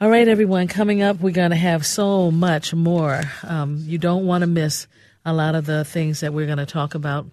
All 0.00 0.08
right, 0.08 0.26
everyone, 0.26 0.68
coming 0.68 1.02
up, 1.02 1.20
we're 1.20 1.32
going 1.32 1.50
to 1.50 1.56
have 1.56 1.84
so 1.84 2.30
much 2.30 2.72
more. 2.72 3.22
Um, 3.42 3.82
you 3.82 3.98
don't 3.98 4.26
want 4.26 4.40
to 4.42 4.46
miss 4.46 4.86
a 5.24 5.34
lot 5.34 5.54
of 5.54 5.66
the 5.66 5.84
things 5.84 6.20
that 6.20 6.32
we're 6.32 6.46
going 6.46 6.58
to 6.58 6.66
talk 6.66 6.94
about. 6.94 7.26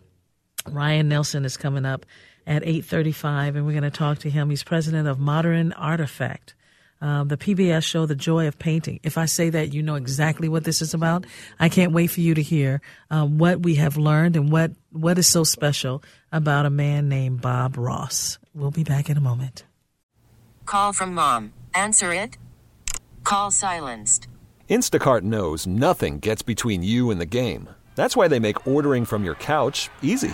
Ryan 0.69 1.09
Nelson 1.09 1.45
is 1.45 1.57
coming 1.57 1.85
up 1.85 2.05
at 2.45 2.63
8.35, 2.63 3.55
and 3.55 3.65
we're 3.65 3.71
going 3.71 3.83
to 3.83 3.91
talk 3.91 4.19
to 4.19 4.29
him. 4.29 4.49
He's 4.49 4.63
president 4.63 5.07
of 5.07 5.19
Modern 5.19 5.73
Artifact, 5.73 6.55
um, 7.01 7.27
the 7.27 7.37
PBS 7.37 7.83
show, 7.83 8.05
The 8.05 8.15
Joy 8.15 8.47
of 8.47 8.59
Painting. 8.59 8.99
If 9.03 9.17
I 9.17 9.25
say 9.25 9.49
that, 9.49 9.73
you 9.73 9.83
know 9.83 9.95
exactly 9.95 10.49
what 10.49 10.63
this 10.63 10.81
is 10.81 10.93
about. 10.93 11.25
I 11.59 11.69
can't 11.69 11.91
wait 11.91 12.07
for 12.07 12.21
you 12.21 12.33
to 12.33 12.41
hear 12.41 12.81
um, 13.09 13.37
what 13.37 13.61
we 13.61 13.75
have 13.75 13.97
learned 13.97 14.35
and 14.35 14.51
what, 14.51 14.71
what 14.91 15.17
is 15.17 15.27
so 15.27 15.43
special 15.43 16.03
about 16.31 16.65
a 16.65 16.69
man 16.69 17.09
named 17.09 17.41
Bob 17.41 17.77
Ross. 17.77 18.39
We'll 18.53 18.71
be 18.71 18.83
back 18.83 19.09
in 19.09 19.17
a 19.17 19.21
moment. 19.21 19.65
Call 20.65 20.93
from 20.93 21.13
mom. 21.13 21.53
Answer 21.73 22.13
it. 22.13 22.37
Call 23.23 23.51
silenced. 23.51 24.27
Instacart 24.69 25.21
knows 25.21 25.67
nothing 25.67 26.19
gets 26.19 26.41
between 26.41 26.83
you 26.83 27.11
and 27.11 27.19
the 27.21 27.25
game. 27.25 27.69
That's 27.95 28.17
why 28.17 28.27
they 28.27 28.39
make 28.39 28.67
ordering 28.67 29.05
from 29.05 29.23
your 29.23 29.35
couch 29.35 29.89
easy. 30.01 30.33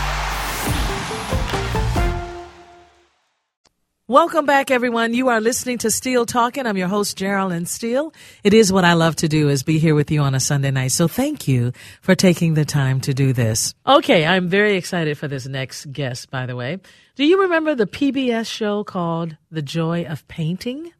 Welcome 4.11 4.45
back, 4.45 4.71
everyone. 4.71 5.13
You 5.13 5.29
are 5.29 5.39
listening 5.39 5.77
to 5.77 5.89
Steele 5.89 6.25
Talking. 6.25 6.67
I'm 6.67 6.75
your 6.75 6.89
host, 6.89 7.15
Geraldine 7.15 7.65
Steele. 7.65 8.13
It 8.43 8.53
is 8.53 8.69
what 8.69 8.83
I 8.83 8.91
love 8.91 9.15
to 9.15 9.29
do 9.29 9.47
is 9.47 9.63
be 9.63 9.79
here 9.79 9.95
with 9.95 10.11
you 10.11 10.19
on 10.19 10.35
a 10.35 10.39
Sunday 10.41 10.69
night. 10.69 10.91
So 10.91 11.07
thank 11.07 11.47
you 11.47 11.71
for 12.01 12.13
taking 12.13 12.53
the 12.53 12.65
time 12.65 12.99
to 13.01 13.13
do 13.13 13.31
this. 13.31 13.73
Okay, 13.87 14.25
I'm 14.25 14.49
very 14.49 14.75
excited 14.75 15.17
for 15.17 15.29
this 15.29 15.47
next 15.47 15.93
guest, 15.93 16.29
by 16.29 16.45
the 16.45 16.57
way. 16.57 16.79
Do 17.15 17.25
you 17.25 17.43
remember 17.43 17.73
the 17.73 17.87
PBS 17.87 18.47
show 18.47 18.83
called 18.83 19.37
The 19.49 19.61
Joy 19.61 20.03
of 20.03 20.27
Painting? 20.27 20.91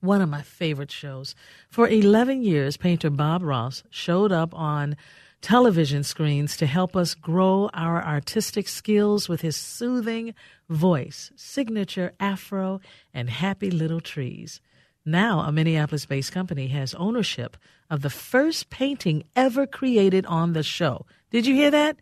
One 0.00 0.20
of 0.20 0.28
my 0.28 0.42
favorite 0.42 0.90
shows. 0.90 1.36
For 1.68 1.86
11 1.86 2.42
years, 2.42 2.76
painter 2.76 3.10
Bob 3.10 3.44
Ross 3.44 3.84
showed 3.88 4.32
up 4.32 4.52
on 4.52 4.96
television 5.40 6.02
screens 6.02 6.56
to 6.56 6.66
help 6.66 6.94
us 6.94 7.14
grow 7.14 7.70
our 7.72 8.04
artistic 8.04 8.68
skills 8.68 9.28
with 9.28 9.40
his 9.40 9.56
soothing 9.56 10.34
voice, 10.68 11.32
signature 11.36 12.12
afro, 12.20 12.80
and 13.14 13.30
happy 13.30 13.70
little 13.70 14.00
trees. 14.00 14.60
Now, 15.04 15.40
a 15.40 15.52
Minneapolis 15.52 16.06
based 16.06 16.32
company 16.32 16.68
has 16.68 16.94
ownership 16.94 17.56
of 17.88 18.02
the 18.02 18.10
first 18.10 18.70
painting 18.70 19.24
ever 19.34 19.66
created 19.66 20.26
on 20.26 20.52
the 20.52 20.62
show. 20.62 21.06
Did 21.30 21.46
you 21.46 21.54
hear 21.54 21.70
that? 21.70 21.96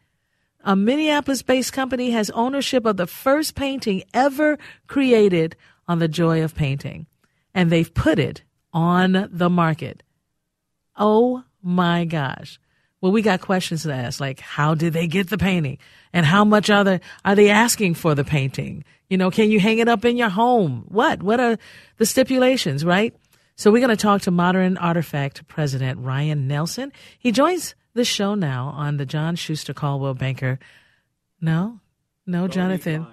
A 0.64 0.74
Minneapolis 0.74 1.42
based 1.42 1.72
company 1.72 2.10
has 2.10 2.30
ownership 2.30 2.84
of 2.84 2.96
the 2.96 3.06
first 3.06 3.54
painting 3.54 4.02
ever 4.12 4.58
created 4.88 5.56
on 5.86 6.00
the 6.00 6.08
joy 6.08 6.42
of 6.42 6.54
painting, 6.54 7.06
and 7.54 7.70
they've 7.70 7.94
put 7.94 8.18
it 8.18 8.42
on 8.72 9.28
the 9.30 9.48
market. 9.48 10.02
Oh 10.96 11.44
my 11.62 12.04
gosh. 12.04 12.58
Well, 13.00 13.12
we 13.12 13.22
got 13.22 13.40
questions 13.40 13.84
to 13.84 13.92
ask, 13.92 14.20
like 14.20 14.40
how 14.40 14.74
did 14.74 14.92
they 14.92 15.06
get 15.06 15.30
the 15.30 15.38
painting, 15.38 15.78
and 16.12 16.26
how 16.26 16.44
much 16.44 16.68
are 16.68 16.84
they 16.84 17.00
are 17.24 17.34
they 17.34 17.50
asking 17.50 17.94
for 17.94 18.14
the 18.14 18.24
painting? 18.24 18.84
You 19.08 19.16
know, 19.16 19.30
can 19.30 19.50
you 19.50 19.60
hang 19.60 19.78
it 19.78 19.88
up 19.88 20.04
in 20.04 20.16
your 20.16 20.28
home? 20.28 20.84
What 20.88 21.22
what 21.22 21.40
are 21.40 21.58
the 21.96 22.06
stipulations, 22.06 22.84
right? 22.84 23.14
So 23.56 23.70
we're 23.70 23.80
going 23.80 23.96
to 23.96 23.96
talk 23.96 24.22
to 24.22 24.30
Modern 24.30 24.76
Artifact 24.76 25.48
President 25.48 25.98
Ryan 26.00 26.46
Nelson. 26.46 26.92
He 27.18 27.32
joins 27.32 27.74
the 27.94 28.04
show 28.04 28.36
now 28.36 28.68
on 28.68 28.98
the 28.98 29.06
John 29.06 29.34
Schuster 29.34 29.74
Coldwell 29.74 30.14
Banker. 30.14 30.60
No, 31.40 31.80
no, 32.26 32.46
Jonathan. 32.46 33.06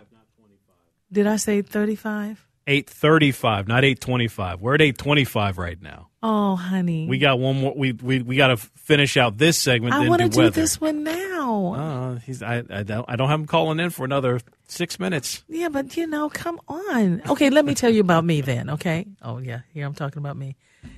Did 1.12 1.27
I 1.27 1.38
say 1.38 1.62
thirty-five? 1.62 2.46
835, 2.68 3.68
not 3.68 3.84
825. 3.84 4.60
We're 4.60 4.74
at 4.74 4.82
825 4.82 5.60
right 5.60 5.80
now. 5.80 6.10
Oh, 6.27 6.55
honey, 6.55 7.05
We 7.08 7.20
got 7.20 7.38
one 7.38 7.62
more. 7.62 7.74
We 7.77 7.91
we, 7.91 8.24
we 8.24 8.36
got 8.36 8.48
to 8.48 8.58
finish 8.58 9.15
out 9.15 9.38
this 9.38 9.60
segment. 9.60 9.94
I 9.94 10.10
want 10.10 10.24
to 10.24 10.29
do 10.29 10.41
do 10.41 10.50
this 10.50 10.82
one 10.82 11.03
now. 11.03 11.74
Uh, 11.75 12.15
he's 12.15 12.41
I, 12.41 12.63
I 12.67 12.82
don't 12.82 13.05
I 13.08 13.15
don't 13.15 13.29
have 13.29 13.39
him 13.41 13.46
calling 13.46 13.79
in 13.79 13.91
for 13.91 14.05
another 14.05 14.39
six 14.67 15.00
minutes. 15.00 15.44
Yeah, 15.48 15.70
but 15.70 15.96
you 15.96 16.08
know, 16.08 16.29
come 16.29 16.60
on. 16.67 17.22
Okay, 17.29 17.51
let 17.51 17.63
me 17.63 17.75
tell 17.75 17.91
you 17.91 18.01
about 18.01 18.25
me 18.25 18.41
then, 18.41 18.72
okay? 18.72 19.05
Oh, 19.22 19.38
yeah, 19.38 19.60
here 19.72 19.86
I'm 19.86 19.94
talking 19.94 20.17
about 20.17 20.36
me. 20.36 20.55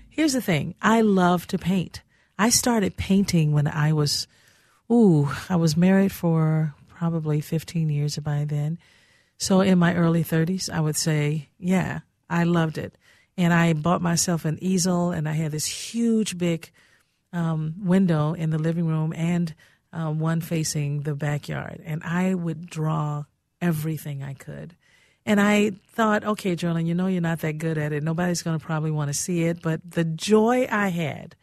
Here's 0.10 0.32
the 0.32 0.42
thing 0.42 0.76
I 0.82 1.02
love 1.02 1.46
to 1.48 1.58
paint. 1.58 2.04
I 2.40 2.50
started 2.50 2.96
painting 2.96 3.52
when 3.52 3.68
I 3.68 3.92
was, 3.92 4.28
ooh, 4.90 5.30
I 5.50 5.58
was 5.58 5.76
married 5.76 6.14
for 6.14 6.74
probably 6.88 7.42
15 7.42 7.90
years 7.90 8.18
by 8.20 8.46
then. 8.48 8.78
So 9.38 9.60
in 9.60 9.78
my 9.78 9.94
early 9.94 10.24
30s, 10.24 10.70
I 10.70 10.80
would 10.80 10.96
say, 10.96 11.50
yeah, 11.60 12.00
I 12.30 12.46
loved 12.46 12.78
it. 12.78 12.98
And 13.38 13.54
I 13.54 13.74
bought 13.74 14.02
myself 14.02 14.46
an 14.46 14.58
easel 14.62 15.12
and 15.12 15.30
I 15.30 15.34
had 15.34 15.52
this 15.52 15.66
huge 15.66 16.38
big 16.38 16.72
um, 17.32 17.76
window 17.84 18.34
in 18.34 18.50
the 18.50 18.58
living 18.58 18.88
room 18.88 19.14
and 19.16 19.54
um, 19.94 20.20
one 20.20 20.42
facing 20.42 21.02
the 21.02 21.16
backyard. 21.16 21.82
And 21.86 22.04
I 22.04 22.34
would 22.34 22.68
draw 22.68 23.26
everything 23.62 24.24
I 24.24 24.34
could. 24.34 24.76
And 25.26 25.42
I 25.42 25.72
thought, 25.90 26.24
okay, 26.24 26.56
Geraldine, 26.56 26.88
you 26.88 26.96
know 26.96 27.08
you're 27.08 27.22
not 27.22 27.42
that 27.42 27.58
good 27.58 27.78
at 27.78 27.92
it. 27.92 28.02
Nobody's 28.02 28.44
going 28.44 28.58
to 28.58 28.66
probably 28.66 28.92
want 28.92 29.10
to 29.10 29.14
see 29.14 29.44
it. 29.44 29.62
But 29.62 29.82
the 29.90 30.06
joy 30.06 30.68
I 30.72 30.88
had 30.88 31.36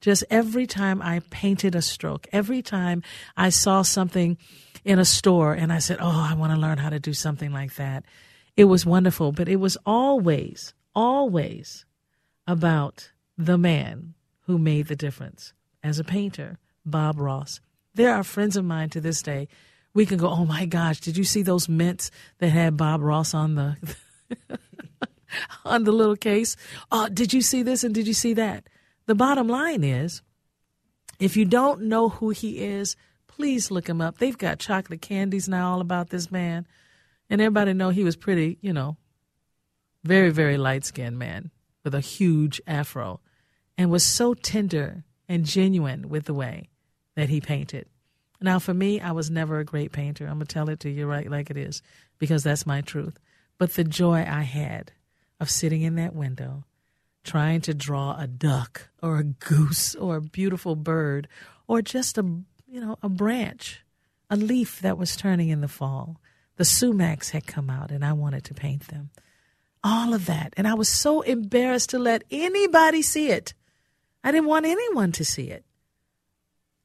just 0.00 0.24
every 0.30 0.66
time 0.66 1.00
I 1.00 1.22
painted 1.30 1.74
a 1.74 1.82
stroke, 1.82 2.26
every 2.32 2.60
time 2.60 3.02
I 3.36 3.48
saw 3.48 3.82
something 3.82 4.36
in 4.84 4.98
a 4.98 5.04
store 5.04 5.54
and 5.54 5.72
I 5.72 5.78
said, 5.78 5.98
oh, 6.00 6.28
I 6.30 6.34
want 6.34 6.52
to 6.52 6.58
learn 6.58 6.78
how 6.78 6.90
to 6.90 7.00
do 7.00 7.14
something 7.14 7.52
like 7.52 7.76
that. 7.76 8.04
It 8.56 8.64
was 8.64 8.84
wonderful. 8.84 9.32
But 9.32 9.48
it 9.48 9.56
was 9.56 9.78
always, 9.86 10.74
always 10.94 11.84
about 12.46 13.10
the 13.38 13.58
man 13.58 14.14
who 14.46 14.58
made 14.58 14.88
the 14.88 14.96
difference 14.96 15.52
as 15.82 15.98
a 15.98 16.04
painter, 16.04 16.58
Bob 16.84 17.18
Ross. 17.18 17.60
There 17.94 18.14
are 18.14 18.22
friends 18.22 18.56
of 18.56 18.64
mine 18.64 18.90
to 18.90 19.00
this 19.00 19.22
day. 19.22 19.48
We 19.94 20.06
can 20.06 20.18
go, 20.18 20.28
oh 20.28 20.44
my 20.44 20.64
gosh, 20.64 21.00
did 21.00 21.16
you 21.16 21.24
see 21.24 21.42
those 21.42 21.68
mints 21.68 22.10
that 22.38 22.48
had 22.48 22.76
Bob 22.76 23.02
Ross 23.02 23.34
on 23.34 23.54
the 23.54 23.76
on 25.64 25.84
the 25.84 25.92
little 25.92 26.16
case? 26.16 26.56
Oh, 26.90 27.08
did 27.08 27.32
you 27.32 27.42
see 27.42 27.62
this 27.62 27.84
and 27.84 27.94
did 27.94 28.06
you 28.06 28.14
see 28.14 28.34
that? 28.34 28.68
The 29.06 29.14
bottom 29.14 29.48
line 29.48 29.84
is, 29.84 30.22
if 31.18 31.36
you 31.36 31.44
don't 31.44 31.82
know 31.82 32.08
who 32.08 32.30
he 32.30 32.64
is, 32.64 32.96
please 33.26 33.70
look 33.70 33.88
him 33.88 34.00
up. 34.00 34.18
They've 34.18 34.36
got 34.36 34.58
chocolate 34.58 35.02
candies 35.02 35.48
now 35.48 35.72
all 35.72 35.80
about 35.80 36.10
this 36.10 36.30
man, 36.30 36.66
and 37.28 37.40
everybody 37.40 37.72
know 37.74 37.90
he 37.90 38.04
was 38.04 38.16
pretty, 38.16 38.58
you 38.60 38.72
know, 38.72 38.96
very 40.04 40.30
very 40.30 40.56
light 40.56 40.84
skinned 40.84 41.18
man 41.18 41.50
with 41.84 41.94
a 41.94 42.00
huge 42.00 42.60
afro, 42.66 43.20
and 43.76 43.90
was 43.90 44.04
so 44.04 44.34
tender 44.34 45.04
and 45.28 45.44
genuine 45.44 46.08
with 46.08 46.24
the 46.24 46.34
way 46.34 46.68
that 47.16 47.28
he 47.28 47.40
painted. 47.40 47.86
Now, 48.40 48.58
for 48.58 48.74
me, 48.74 49.00
I 49.00 49.12
was 49.12 49.30
never 49.30 49.58
a 49.58 49.64
great 49.64 49.92
painter. 49.92 50.26
I'm 50.26 50.34
gonna 50.34 50.46
tell 50.46 50.68
it 50.68 50.80
to 50.80 50.90
you 50.90 51.06
right 51.06 51.30
like 51.30 51.50
it 51.50 51.56
is, 51.56 51.82
because 52.18 52.42
that's 52.42 52.66
my 52.66 52.80
truth. 52.80 53.18
But 53.58 53.74
the 53.74 53.84
joy 53.84 54.24
I 54.28 54.42
had 54.42 54.92
of 55.38 55.50
sitting 55.50 55.82
in 55.82 55.96
that 55.96 56.14
window 56.14 56.64
trying 57.24 57.60
to 57.62 57.74
draw 57.74 58.16
a 58.18 58.26
duck 58.26 58.88
or 59.02 59.18
a 59.18 59.24
goose 59.24 59.94
or 59.94 60.16
a 60.16 60.20
beautiful 60.20 60.76
bird 60.76 61.28
or 61.66 61.82
just 61.82 62.18
a 62.18 62.22
you 62.68 62.80
know 62.80 62.96
a 63.02 63.08
branch 63.08 63.84
a 64.30 64.36
leaf 64.36 64.80
that 64.80 64.98
was 64.98 65.16
turning 65.16 65.48
in 65.48 65.60
the 65.60 65.68
fall 65.68 66.20
the 66.56 66.64
sumacs 66.64 67.30
had 67.30 67.46
come 67.46 67.70
out 67.70 67.90
and 67.90 68.04
i 68.04 68.12
wanted 68.12 68.42
to 68.44 68.54
paint 68.54 68.88
them 68.88 69.10
all 69.84 70.14
of 70.14 70.26
that 70.26 70.52
and 70.56 70.66
i 70.66 70.74
was 70.74 70.88
so 70.88 71.22
embarrassed 71.22 71.90
to 71.90 71.98
let 71.98 72.22
anybody 72.30 73.02
see 73.02 73.30
it 73.30 73.54
i 74.22 74.30
didn't 74.30 74.48
want 74.48 74.66
anyone 74.66 75.12
to 75.12 75.24
see 75.24 75.50
it 75.50 75.64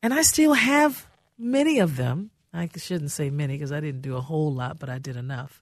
and 0.02 0.14
i 0.14 0.22
still 0.22 0.54
have 0.54 1.08
many 1.38 1.80
of 1.80 1.96
them 1.96 2.32
i 2.54 2.70
shouldn't 2.76 3.12
say 3.12 3.30
many 3.30 3.56
because 3.56 3.72
i 3.72 3.80
didn't 3.80 4.02
do 4.02 4.16
a 4.16 4.22
whole 4.22 4.54
lot 4.54 4.80
but 4.80 4.90
i 4.90 4.98
did 4.98 5.16
enough 5.16 5.62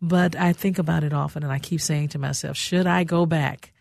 but 0.00 0.36
I 0.36 0.52
think 0.52 0.78
about 0.78 1.02
it 1.02 1.12
often 1.12 1.42
and 1.42 1.50
I 1.50 1.58
keep 1.58 1.80
saying 1.80 2.10
to 2.10 2.20
myself, 2.20 2.56
should 2.56 2.86
I 2.86 3.02
go 3.02 3.26
back 3.26 3.72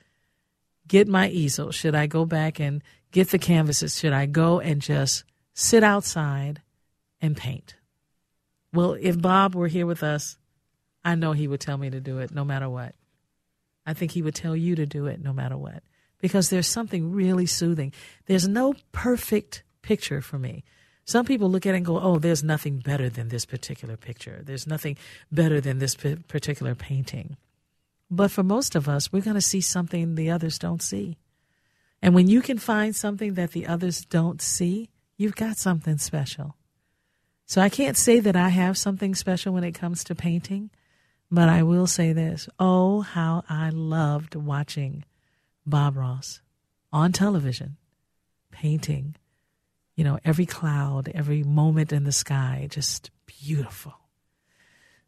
get 0.88 1.07
my 1.07 1.29
easel? 1.29 1.71
Should 1.71 1.95
I 1.95 2.07
go 2.07 2.25
back 2.25 2.59
and 2.59 2.81
get 3.12 3.29
the 3.29 3.39
canvases? 3.39 4.00
Should 4.00 4.13
I 4.13 4.25
go 4.25 4.59
and 4.59 4.81
just 4.81 5.24
sit 5.53 5.83
outside 5.83 6.62
and 7.21 7.36
paint? 7.36 7.75
Well, 8.74 8.95
if 9.00 9.21
Bob 9.21 9.55
were 9.55 9.67
here 9.67 9.86
with 9.86 10.03
us, 10.03 10.38
I 11.07 11.15
know 11.15 11.31
he 11.31 11.47
would 11.47 11.61
tell 11.61 11.77
me 11.77 11.89
to 11.89 12.01
do 12.01 12.19
it 12.19 12.31
no 12.31 12.43
matter 12.43 12.69
what. 12.69 12.93
I 13.85 13.93
think 13.93 14.11
he 14.11 14.21
would 14.21 14.35
tell 14.35 14.57
you 14.57 14.75
to 14.75 14.85
do 14.85 15.05
it 15.05 15.23
no 15.23 15.31
matter 15.31 15.57
what 15.57 15.81
because 16.19 16.49
there's 16.49 16.67
something 16.67 17.13
really 17.13 17.45
soothing. 17.45 17.93
There's 18.25 18.45
no 18.45 18.75
perfect 18.91 19.63
picture 19.81 20.19
for 20.19 20.37
me. 20.37 20.65
Some 21.05 21.25
people 21.25 21.49
look 21.49 21.65
at 21.65 21.73
it 21.73 21.77
and 21.77 21.85
go, 21.85 21.97
oh, 21.97 22.19
there's 22.19 22.43
nothing 22.43 22.79
better 22.79 23.07
than 23.07 23.29
this 23.29 23.45
particular 23.45 23.95
picture. 23.95 24.41
There's 24.43 24.67
nothing 24.67 24.97
better 25.31 25.61
than 25.61 25.79
this 25.79 25.95
particular 25.95 26.75
painting. 26.75 27.37
But 28.11 28.29
for 28.29 28.43
most 28.43 28.75
of 28.75 28.89
us, 28.89 29.09
we're 29.13 29.21
going 29.21 29.35
to 29.35 29.41
see 29.41 29.61
something 29.61 30.15
the 30.15 30.29
others 30.29 30.59
don't 30.59 30.81
see. 30.81 31.17
And 32.01 32.13
when 32.13 32.27
you 32.27 32.41
can 32.41 32.57
find 32.57 32.93
something 32.93 33.35
that 33.35 33.51
the 33.51 33.65
others 33.65 34.03
don't 34.03 34.41
see, 34.41 34.89
you've 35.15 35.37
got 35.37 35.55
something 35.55 35.99
special. 35.99 36.57
So 37.45 37.61
I 37.61 37.69
can't 37.69 37.95
say 37.95 38.19
that 38.19 38.35
I 38.35 38.49
have 38.49 38.77
something 38.77 39.15
special 39.15 39.53
when 39.53 39.63
it 39.63 39.71
comes 39.71 40.03
to 40.03 40.15
painting, 40.15 40.69
but 41.29 41.50
I 41.50 41.63
will 41.63 41.88
say 41.88 42.13
this. 42.13 42.48
Oh, 42.60 43.01
how 43.01 43.43
I 43.50 43.69
loved 43.69 44.35
watching 44.35 45.03
Bob 45.66 45.98
Ross 45.98 46.42
on 46.92 47.11
television 47.11 47.77
painting, 48.51 49.16
you 49.96 50.03
know, 50.03 50.20
every 50.24 50.46
cloud, 50.46 51.11
every 51.13 51.44
moment 51.44 51.92
in 51.92 52.03
the 52.03 52.11
sky, 52.11 52.68
just 52.70 53.11
beautiful. 53.25 53.94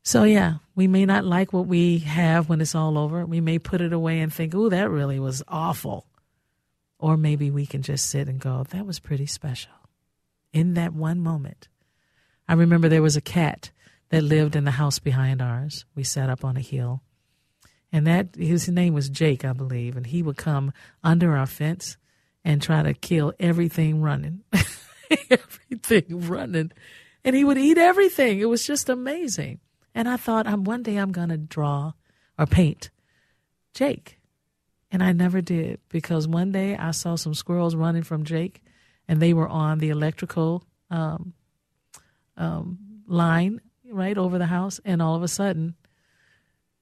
So, 0.04 0.24
yeah, 0.24 0.56
we 0.76 0.88
may 0.88 1.06
not 1.06 1.26
like 1.26 1.54
what 1.54 1.68
we 1.68 2.00
have 2.00 2.50
when 2.50 2.62
it's 2.62 2.76
all 2.76 2.98
over. 2.98 3.26
We 3.26 3.42
may 3.42 3.60
put 3.60 3.82
it 3.82 3.94
away 3.94 4.20
and 4.20 4.34
think, 4.34 4.56
oh, 4.56 4.70
that 4.70 4.90
really 4.90 5.20
was 5.20 5.44
awful. 5.48 6.06
Or 7.00 7.16
maybe 7.16 7.52
we 7.52 7.66
can 7.66 7.82
just 7.82 8.08
sit 8.08 8.28
and 8.28 8.40
go, 8.40 8.66
that 8.70 8.86
was 8.86 9.00
pretty 9.00 9.26
special 9.26 9.72
in 10.52 10.74
that 10.74 10.94
one 10.94 11.20
moment. 11.20 11.68
I 12.48 12.54
remember 12.54 12.90
there 12.90 13.02
was 13.02 13.18
a 13.18 13.22
cat 13.22 13.72
that 14.10 14.24
lived 14.24 14.56
in 14.56 14.66
the 14.66 14.72
house 14.72 15.00
behind 15.00 15.42
ours. 15.42 15.86
We 15.96 16.04
sat 16.04 16.30
up 16.30 16.44
on 16.44 16.58
a 16.58 16.62
hill. 16.62 17.02
And 17.92 18.06
that 18.06 18.36
his 18.36 18.70
name 18.70 18.94
was 18.94 19.10
Jake, 19.10 19.44
I 19.44 19.54
believe, 19.54 19.98
and 19.98 20.06
he 20.06 20.22
would 20.22 20.38
come 20.38 20.74
under 21.04 21.36
our 21.36 21.48
fence 21.48 21.98
and 22.44 22.62
try 22.62 22.84
to 22.84 22.94
kill 22.94 23.34
everything 23.40 24.02
running. 24.02 24.44
everything 25.30 26.28
running. 26.28 26.72
And 27.24 27.36
he 27.36 27.44
would 27.44 27.58
eat 27.58 27.78
everything. 27.78 28.40
It 28.40 28.46
was 28.46 28.66
just 28.66 28.90
amazing. 28.90 29.60
And 29.96 30.08
I 30.08 30.18
thought, 30.18 30.48
I'm 30.48 30.64
one 30.64 30.84
day 30.84 30.98
I'm 30.98 31.12
to 31.12 31.38
draw 31.38 31.94
or 32.38 32.46
paint 32.46 32.92
Jake. 33.74 34.20
And 34.92 35.04
I 35.04 35.12
never 35.12 35.42
did 35.42 35.80
because 35.90 36.28
one 36.28 36.52
day 36.52 36.76
I 36.76 36.92
saw 36.92 37.16
some 37.16 37.34
squirrels 37.34 37.76
running 37.76 38.04
from 38.04 38.24
Jake 38.24 38.62
and 39.08 39.22
they 39.22 39.34
were 39.34 39.48
on 39.48 39.80
the 39.80 39.90
electrical 39.90 40.64
um, 40.90 41.34
um, 42.38 42.80
line 43.08 43.62
right 43.92 44.18
over 44.18 44.38
the 44.38 44.46
house. 44.46 44.80
And 44.86 45.02
all 45.02 45.16
of 45.16 45.24
a 45.24 45.28
sudden, 45.28 45.76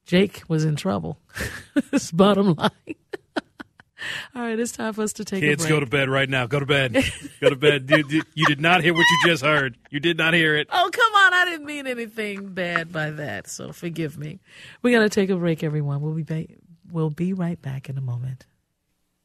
Jake 0.05 0.43
was 0.47 0.63
in 0.63 0.75
trouble. 0.75 1.19
His 1.91 2.11
bottom 2.11 2.53
line. 2.53 2.71
All 4.35 4.43
right, 4.43 4.57
it's 4.59 4.71
time 4.71 4.93
for 4.93 5.01
us 5.01 5.13
to 5.13 5.25
take 5.25 5.41
Kids, 5.41 5.63
a 5.63 5.67
break. 5.67 5.75
go 5.75 5.79
to 5.79 5.85
bed 5.87 6.07
right 6.07 6.29
now. 6.29 6.45
Go 6.45 6.59
to 6.59 6.65
bed. 6.65 6.93
go 7.41 7.49
to 7.49 7.55
bed. 7.55 7.89
You, 7.89 8.03
you, 8.07 8.21
you, 8.35 8.45
did 8.45 8.61
not 8.61 8.83
hear 8.83 8.93
what 8.93 9.05
you 9.09 9.29
just 9.29 9.43
heard. 9.43 9.75
You 9.89 9.99
did 9.99 10.17
not 10.17 10.35
hear 10.35 10.55
it. 10.55 10.67
Oh, 10.71 10.89
come 10.93 11.13
on. 11.15 11.33
I 11.33 11.45
didn't 11.45 11.65
mean 11.65 11.87
anything 11.87 12.53
bad 12.53 12.91
by 12.91 13.09
that, 13.09 13.47
so 13.47 13.71
forgive 13.73 14.17
me. 14.17 14.39
We're 14.83 14.95
going 14.95 15.09
to 15.09 15.13
take 15.13 15.31
a 15.31 15.35
break, 15.35 15.63
everyone. 15.63 16.01
We'll 16.01 16.13
be, 16.13 16.57
we'll 16.91 17.09
be 17.09 17.33
right 17.33 17.59
back 17.59 17.89
in 17.89 17.97
a 17.97 18.01
moment. 18.01 18.45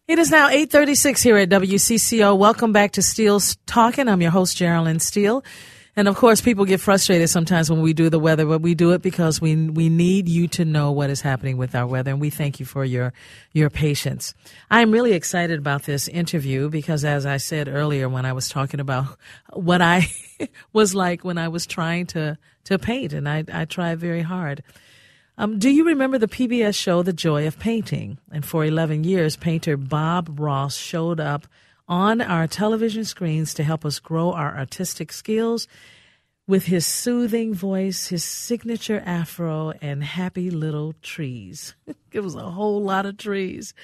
It 0.08 0.18
is 0.18 0.30
now 0.30 0.48
836 0.48 1.22
here 1.22 1.36
at 1.36 1.48
WCCO. 1.50 2.36
Welcome 2.36 2.72
back 2.72 2.92
to 2.92 3.02
Steele's 3.02 3.56
Talking. 3.66 4.08
I'm 4.08 4.20
your 4.20 4.30
host, 4.30 4.56
Geraldine 4.56 5.00
Steele. 5.00 5.44
And 5.94 6.08
of 6.08 6.16
course, 6.16 6.40
people 6.40 6.64
get 6.64 6.80
frustrated 6.80 7.28
sometimes 7.28 7.70
when 7.70 7.82
we 7.82 7.92
do 7.92 8.08
the 8.08 8.18
weather, 8.18 8.46
but 8.46 8.62
we 8.62 8.74
do 8.74 8.92
it 8.92 9.02
because 9.02 9.42
we 9.42 9.68
we 9.68 9.90
need 9.90 10.26
you 10.26 10.48
to 10.48 10.64
know 10.64 10.90
what 10.90 11.10
is 11.10 11.20
happening 11.20 11.58
with 11.58 11.74
our 11.74 11.86
weather, 11.86 12.12
and 12.12 12.20
we 12.20 12.30
thank 12.30 12.58
you 12.58 12.64
for 12.64 12.82
your 12.82 13.12
your 13.52 13.68
patience. 13.68 14.32
I'm 14.70 14.90
really 14.90 15.12
excited 15.12 15.58
about 15.58 15.82
this 15.82 16.08
interview 16.08 16.70
because, 16.70 17.04
as 17.04 17.26
I 17.26 17.36
said 17.36 17.68
earlier, 17.68 18.08
when 18.08 18.24
I 18.24 18.32
was 18.32 18.48
talking 18.48 18.80
about 18.80 19.18
what 19.52 19.82
I 19.82 20.10
was 20.72 20.94
like 20.94 21.24
when 21.24 21.36
I 21.36 21.48
was 21.48 21.66
trying 21.66 22.06
to 22.06 22.38
to 22.64 22.78
paint, 22.78 23.12
and 23.12 23.28
I 23.28 23.44
I 23.52 23.66
tried 23.66 23.98
very 23.98 24.22
hard. 24.22 24.62
Um, 25.36 25.58
do 25.58 25.70
you 25.70 25.84
remember 25.84 26.18
the 26.18 26.28
PBS 26.28 26.74
show 26.74 27.02
The 27.02 27.12
Joy 27.12 27.46
of 27.46 27.58
Painting? 27.58 28.18
And 28.30 28.44
for 28.44 28.64
11 28.66 29.04
years, 29.04 29.34
painter 29.34 29.78
Bob 29.78 30.38
Ross 30.38 30.76
showed 30.76 31.20
up 31.20 31.46
on 31.88 32.20
our 32.20 32.46
television 32.46 33.04
screens 33.04 33.54
to 33.54 33.64
help 33.64 33.84
us 33.84 33.98
grow 33.98 34.32
our 34.32 34.56
artistic 34.56 35.12
skills 35.12 35.66
with 36.46 36.66
his 36.66 36.86
soothing 36.86 37.54
voice, 37.54 38.08
his 38.08 38.24
signature 38.24 39.02
afro, 39.06 39.72
and 39.80 40.02
happy 40.02 40.50
little 40.50 40.94
trees. 41.02 41.74
it 42.12 42.20
was 42.20 42.34
a 42.34 42.50
whole 42.50 42.82
lot 42.82 43.06
of 43.06 43.16
trees. 43.16 43.74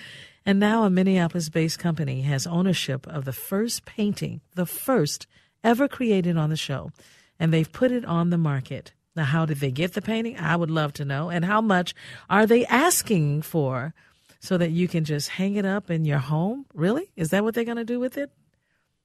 And 0.45 0.59
now 0.59 0.85
a 0.85 0.91
Minneapolis 0.91 1.49
based 1.49 1.79
company 1.79 2.23
has 2.23 2.47
ownership 2.47 3.07
of 3.07 3.25
the 3.25 3.33
first 3.33 3.85
painting, 3.85 4.41
the 4.55 4.67
first 4.67 5.27
ever 5.63 5.89
created 5.89 6.37
on 6.37 6.51
the 6.51 6.57
show, 6.57 6.91
and 7.39 7.53
they've 7.53 7.71
put 7.71 7.93
it 7.93 8.05
on 8.05 8.31
the 8.31 8.39
market. 8.39 8.93
Now, 9.15 9.25
how 9.25 9.47
did 9.47 9.59
they 9.59 9.71
get 9.71 9.95
the 9.95 10.03
painting? 10.03 10.39
I 10.39 10.57
would 10.57 10.71
love 10.71 10.93
to 10.95 11.05
know. 11.05 11.29
And 11.29 11.45
how 11.45 11.61
much 11.61 11.95
are 12.31 12.47
they 12.47 12.65
asking 12.67 13.43
for 13.43 13.93
so 14.41 14.57
that 14.59 14.71
you 14.71 14.89
can 14.89 15.05
just 15.05 15.29
hang 15.31 15.57
it 15.57 15.65
up 15.67 15.91
in 15.91 16.05
your 16.05 16.19
home? 16.19 16.67
Really? 16.75 17.11
Is 17.17 17.31
that 17.31 17.45
what 17.45 17.55
they're 17.55 17.65
going 17.65 17.77
to 17.77 17.85
do 17.85 17.99
with 18.01 18.17
it? 18.19 18.31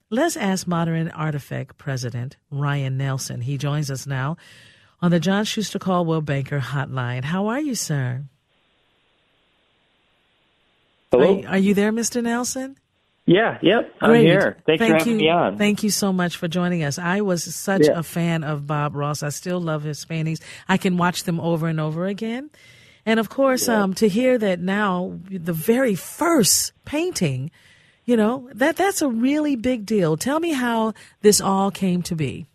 Let's 0.10 0.38
ask 0.38 0.68
Modern 0.68 1.10
Artifact 1.10 1.78
President 1.78 2.38
Ryan 2.52 2.98
Nelson. 2.98 3.42
He 3.42 3.58
joins 3.58 3.90
us 3.90 4.06
now 4.06 4.38
on 5.02 5.10
the 5.12 5.20
John 5.20 5.44
Schuster 5.46 5.80
Coldwell 5.80 6.22
Banker 6.22 6.60
Hotline. 6.60 7.24
How 7.24 7.48
are 7.48 7.60
you, 7.60 7.74
sir? 7.76 8.24
Hello. 11.12 11.42
Are, 11.44 11.48
are 11.50 11.58
you 11.58 11.74
there, 11.74 11.92
Mr. 11.92 12.22
Nelson? 12.24 12.78
Yeah, 13.26 13.58
yep, 13.62 13.94
I'm 14.02 14.10
Great. 14.10 14.26
here. 14.26 14.58
Thanks 14.66 14.80
Thank 14.82 14.92
for 14.92 14.98
having 14.98 15.14
you. 15.14 15.20
me 15.20 15.30
on. 15.30 15.58
Thank 15.58 15.82
you 15.82 15.90
so 15.90 16.12
much 16.12 16.36
for 16.36 16.50
joining 16.50 16.84
us. 16.84 17.00
I 17.00 17.22
was 17.22 17.44
such 17.56 17.84
Yeah. 17.86 17.98
a 18.00 18.04
fan 18.04 18.44
of 18.44 18.68
Bob 18.68 18.96
Ross. 18.96 19.24
I 19.24 19.30
still 19.30 19.62
love 19.62 19.84
his 19.84 20.04
paintings. 20.04 20.42
I 20.68 20.76
can 20.76 20.98
watch 20.98 21.24
them 21.24 21.40
over 21.40 21.68
and 21.68 21.80
over 21.80 22.06
again. 22.06 22.50
And 23.06 23.20
of 23.20 23.30
course, 23.30 23.68
um, 23.68 23.94
to 23.96 24.08
hear 24.08 24.38
that 24.38 24.60
now 24.60 25.20
the 25.30 25.54
very 25.54 25.96
first 25.96 26.72
painting, 26.86 27.52
you 28.06 28.16
know, 28.16 28.50
that 28.54 28.78
that's 28.78 29.02
a 29.02 29.10
really 29.10 29.56
big 29.56 29.86
deal. 29.86 30.16
Tell 30.16 30.40
me 30.40 30.54
how 30.54 30.94
this 31.22 31.42
all 31.42 31.70
came 31.70 32.02
to 32.04 32.16
be. 32.16 32.46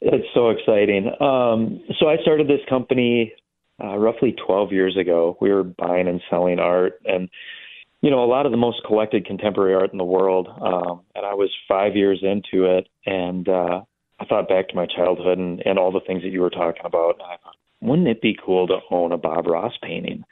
It's 0.00 0.26
so 0.34 0.50
exciting. 0.50 1.08
Um, 1.20 1.80
so 1.98 2.08
I 2.08 2.18
started 2.22 2.46
this 2.46 2.60
company 2.68 3.32
uh, 3.82 3.96
roughly 3.96 4.34
12 4.46 4.72
years 4.72 4.96
ago. 4.96 5.36
We 5.40 5.50
were 5.50 5.64
buying 5.64 6.08
and 6.08 6.20
selling 6.30 6.58
art, 6.58 7.00
and 7.04 7.28
you 8.00 8.10
know, 8.10 8.22
a 8.22 8.26
lot 8.26 8.46
of 8.46 8.52
the 8.52 8.58
most 8.58 8.82
collected 8.86 9.26
contemporary 9.26 9.74
art 9.74 9.90
in 9.92 9.98
the 9.98 10.04
world. 10.04 10.48
Um, 10.48 11.00
and 11.14 11.26
I 11.26 11.34
was 11.34 11.50
five 11.66 11.96
years 11.96 12.22
into 12.22 12.64
it, 12.76 12.88
and 13.06 13.48
uh, 13.48 13.80
I 14.20 14.24
thought 14.24 14.48
back 14.48 14.68
to 14.68 14.76
my 14.76 14.86
childhood 14.86 15.38
and, 15.38 15.62
and 15.64 15.78
all 15.78 15.90
the 15.90 16.00
things 16.06 16.22
that 16.22 16.30
you 16.30 16.40
were 16.40 16.50
talking 16.50 16.82
about. 16.84 17.14
And 17.14 17.22
I 17.22 17.36
thought, 17.42 17.56
wouldn't 17.80 18.08
it 18.08 18.20
be 18.20 18.36
cool 18.44 18.66
to 18.66 18.78
own 18.90 19.12
a 19.12 19.18
Bob 19.18 19.46
Ross 19.46 19.72
painting? 19.82 20.24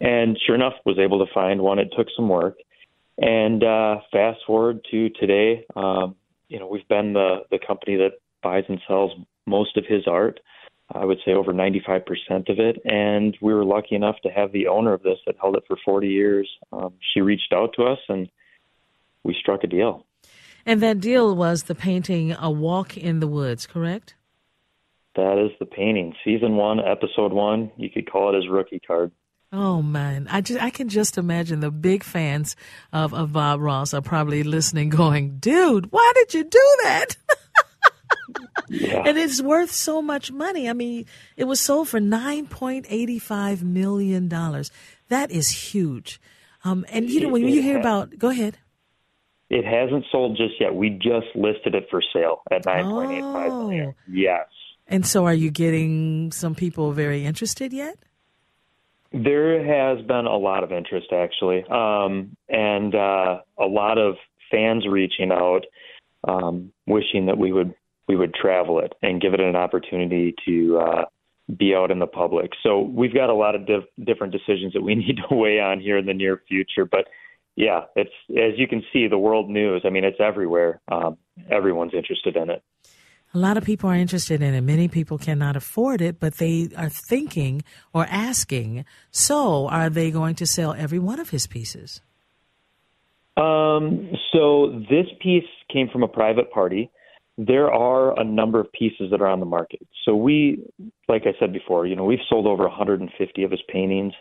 And 0.00 0.38
sure 0.46 0.54
enough, 0.54 0.74
was 0.84 0.98
able 0.98 1.24
to 1.24 1.32
find 1.32 1.60
one. 1.60 1.78
It 1.78 1.92
took 1.96 2.08
some 2.16 2.28
work. 2.28 2.56
And 3.18 3.62
uh, 3.62 3.96
fast 4.10 4.40
forward 4.46 4.80
to 4.90 5.10
today, 5.10 5.66
um, 5.76 6.16
you 6.48 6.58
know, 6.58 6.66
we've 6.66 6.88
been 6.88 7.12
the 7.12 7.44
the 7.50 7.58
company 7.58 7.96
that 7.96 8.12
buys 8.42 8.64
and 8.68 8.80
sells 8.88 9.12
most 9.46 9.76
of 9.76 9.84
his 9.86 10.06
art. 10.06 10.40
I 10.92 11.04
would 11.04 11.18
say 11.24 11.32
over 11.32 11.52
95% 11.52 12.02
of 12.48 12.58
it. 12.58 12.80
And 12.84 13.36
we 13.40 13.54
were 13.54 13.64
lucky 13.64 13.94
enough 13.94 14.16
to 14.22 14.28
have 14.30 14.50
the 14.50 14.66
owner 14.66 14.92
of 14.92 15.02
this 15.02 15.18
that 15.26 15.36
held 15.40 15.56
it 15.56 15.62
for 15.68 15.76
40 15.84 16.08
years. 16.08 16.48
Um, 16.72 16.94
she 17.14 17.20
reached 17.20 17.52
out 17.52 17.74
to 17.76 17.84
us 17.84 17.98
and 18.08 18.28
we 19.22 19.36
struck 19.38 19.62
a 19.62 19.68
deal. 19.68 20.06
And 20.66 20.82
that 20.82 21.00
deal 21.00 21.34
was 21.34 21.64
the 21.64 21.74
painting 21.74 22.32
A 22.32 22.50
Walk 22.50 22.96
in 22.96 23.20
the 23.20 23.28
Woods, 23.28 23.66
correct? 23.66 24.14
That 25.16 25.44
is 25.44 25.50
the 25.58 25.66
painting. 25.66 26.14
Season 26.24 26.56
one, 26.56 26.78
episode 26.80 27.32
one. 27.32 27.72
You 27.76 27.90
could 27.90 28.10
call 28.10 28.32
it 28.32 28.36
his 28.36 28.48
rookie 28.48 28.80
card. 28.80 29.10
Oh 29.52 29.82
man, 29.82 30.28
I 30.30 30.40
just 30.42 30.62
I 30.62 30.70
can 30.70 30.88
just 30.88 31.18
imagine 31.18 31.58
the 31.58 31.72
big 31.72 32.04
fans 32.04 32.54
of, 32.92 33.12
of 33.12 33.32
Bob 33.32 33.60
Ross 33.60 33.92
are 33.92 34.00
probably 34.00 34.44
listening, 34.44 34.88
going, 34.90 35.38
"Dude, 35.38 35.90
why 35.90 36.12
did 36.14 36.34
you 36.34 36.44
do 36.44 36.76
that?" 36.84 37.16
Yeah. 38.68 39.02
And 39.04 39.18
it's 39.18 39.42
worth 39.42 39.72
so 39.72 40.00
much 40.00 40.30
money. 40.30 40.68
I 40.68 40.74
mean, 40.74 41.06
it 41.36 41.44
was 41.44 41.58
sold 41.58 41.88
for 41.88 41.98
nine 41.98 42.46
point 42.46 42.86
eighty 42.88 43.18
five 43.18 43.64
million 43.64 44.28
dollars. 44.28 44.70
That 45.08 45.32
is 45.32 45.50
huge. 45.50 46.20
Um, 46.62 46.86
and 46.88 47.10
you 47.10 47.20
know 47.20 47.30
when 47.30 47.48
you 47.48 47.60
hear 47.62 47.80
about, 47.80 48.16
go 48.16 48.28
ahead. 48.28 48.58
It 49.48 49.64
hasn't 49.64 50.04
sold 50.12 50.36
just 50.36 50.60
yet. 50.60 50.72
We 50.72 50.90
just 50.90 51.26
listed 51.34 51.74
it 51.74 51.88
for 51.90 52.00
sale 52.12 52.42
at 52.52 52.64
9.85 52.64 53.58
million. 53.58 53.94
Yes. 54.08 54.46
And 54.90 55.06
so, 55.06 55.24
are 55.24 55.34
you 55.34 55.52
getting 55.52 56.32
some 56.32 56.56
people 56.56 56.92
very 56.92 57.24
interested 57.24 57.72
yet? 57.72 57.96
There 59.12 59.64
has 59.64 60.04
been 60.04 60.26
a 60.26 60.36
lot 60.36 60.64
of 60.64 60.72
interest, 60.72 61.12
actually, 61.12 61.64
um, 61.70 62.36
and 62.48 62.94
uh, 62.94 63.40
a 63.56 63.66
lot 63.66 63.98
of 63.98 64.16
fans 64.50 64.86
reaching 64.88 65.30
out, 65.32 65.62
um, 66.26 66.72
wishing 66.86 67.26
that 67.26 67.38
we 67.38 67.52
would 67.52 67.72
we 68.08 68.16
would 68.16 68.34
travel 68.34 68.80
it 68.80 68.92
and 69.00 69.20
give 69.20 69.32
it 69.32 69.40
an 69.40 69.54
opportunity 69.54 70.34
to 70.44 70.78
uh, 70.78 71.04
be 71.56 71.72
out 71.74 71.92
in 71.92 72.00
the 72.00 72.08
public. 72.08 72.50
So 72.60 72.80
we've 72.80 73.14
got 73.14 73.30
a 73.30 73.34
lot 73.34 73.54
of 73.54 73.66
diff- 73.66 74.04
different 74.04 74.32
decisions 74.32 74.72
that 74.72 74.82
we 74.82 74.94
need 74.96 75.18
to 75.28 75.34
weigh 75.34 75.60
on 75.60 75.80
here 75.80 75.98
in 75.98 76.06
the 76.06 76.14
near 76.14 76.42
future. 76.48 76.84
But 76.84 77.06
yeah, 77.54 77.84
it's 77.94 78.10
as 78.30 78.58
you 78.58 78.66
can 78.66 78.82
see, 78.92 79.06
the 79.06 79.18
world 79.18 79.48
news. 79.48 79.82
I 79.84 79.90
mean, 79.90 80.02
it's 80.02 80.20
everywhere. 80.20 80.80
Um, 80.90 81.16
everyone's 81.48 81.94
interested 81.94 82.36
in 82.36 82.50
it. 82.50 82.62
A 83.32 83.38
lot 83.38 83.56
of 83.56 83.64
people 83.64 83.88
are 83.88 83.94
interested 83.94 84.42
in 84.42 84.54
it. 84.54 84.60
Many 84.60 84.88
people 84.88 85.16
cannot 85.16 85.54
afford 85.54 86.00
it, 86.00 86.18
but 86.18 86.38
they 86.38 86.68
are 86.76 86.88
thinking 86.88 87.62
or 87.94 88.06
asking, 88.10 88.84
so 89.12 89.68
are 89.68 89.88
they 89.88 90.10
going 90.10 90.34
to 90.36 90.46
sell 90.46 90.74
every 90.74 90.98
one 90.98 91.20
of 91.20 91.30
his 91.30 91.46
pieces? 91.46 92.00
Um, 93.36 94.10
so 94.32 94.82
this 94.90 95.06
piece 95.20 95.44
came 95.72 95.88
from 95.88 96.02
a 96.02 96.08
private 96.08 96.50
party. 96.50 96.90
There 97.38 97.72
are 97.72 98.18
a 98.18 98.24
number 98.24 98.60
of 98.60 98.70
pieces 98.72 99.12
that 99.12 99.20
are 99.20 99.28
on 99.28 99.38
the 99.38 99.46
market. 99.46 99.86
So 100.04 100.16
we, 100.16 100.64
like 101.08 101.22
I 101.24 101.38
said 101.38 101.52
before, 101.52 101.86
you 101.86 101.94
know, 101.94 102.04
we've 102.04 102.18
sold 102.28 102.46
over 102.46 102.64
150 102.64 103.42
of 103.44 103.50
his 103.50 103.60
paintings. 103.68 104.12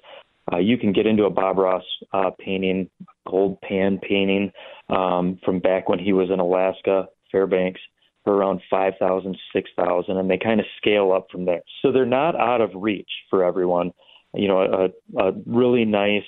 Uh, 0.51 0.57
you 0.57 0.77
can 0.77 0.93
get 0.93 1.07
into 1.07 1.23
a 1.25 1.29
Bob 1.29 1.57
Ross 1.57 1.83
uh, 2.13 2.29
painting, 2.39 2.89
gold 3.27 3.59
pan 3.61 3.99
painting 3.99 4.51
um, 4.89 5.39
from 5.43 5.59
back 5.59 5.89
when 5.89 5.99
he 5.99 6.13
was 6.13 6.29
in 6.31 6.39
Alaska, 6.39 7.07
Fairbanks, 7.31 7.81
for 8.23 8.35
around 8.35 8.61
5,000, 8.69 9.37
6,000, 9.53 10.17
and 10.17 10.29
they 10.29 10.37
kind 10.37 10.59
of 10.59 10.65
scale 10.77 11.11
up 11.11 11.27
from 11.31 11.45
there. 11.45 11.61
So 11.81 11.91
they're 11.91 12.05
not 12.05 12.35
out 12.35 12.61
of 12.61 12.71
reach 12.75 13.09
for 13.29 13.43
everyone. 13.43 13.91
You 14.33 14.47
know, 14.47 14.61
a, 14.61 15.19
a 15.21 15.31
really 15.45 15.85
nice 15.85 16.23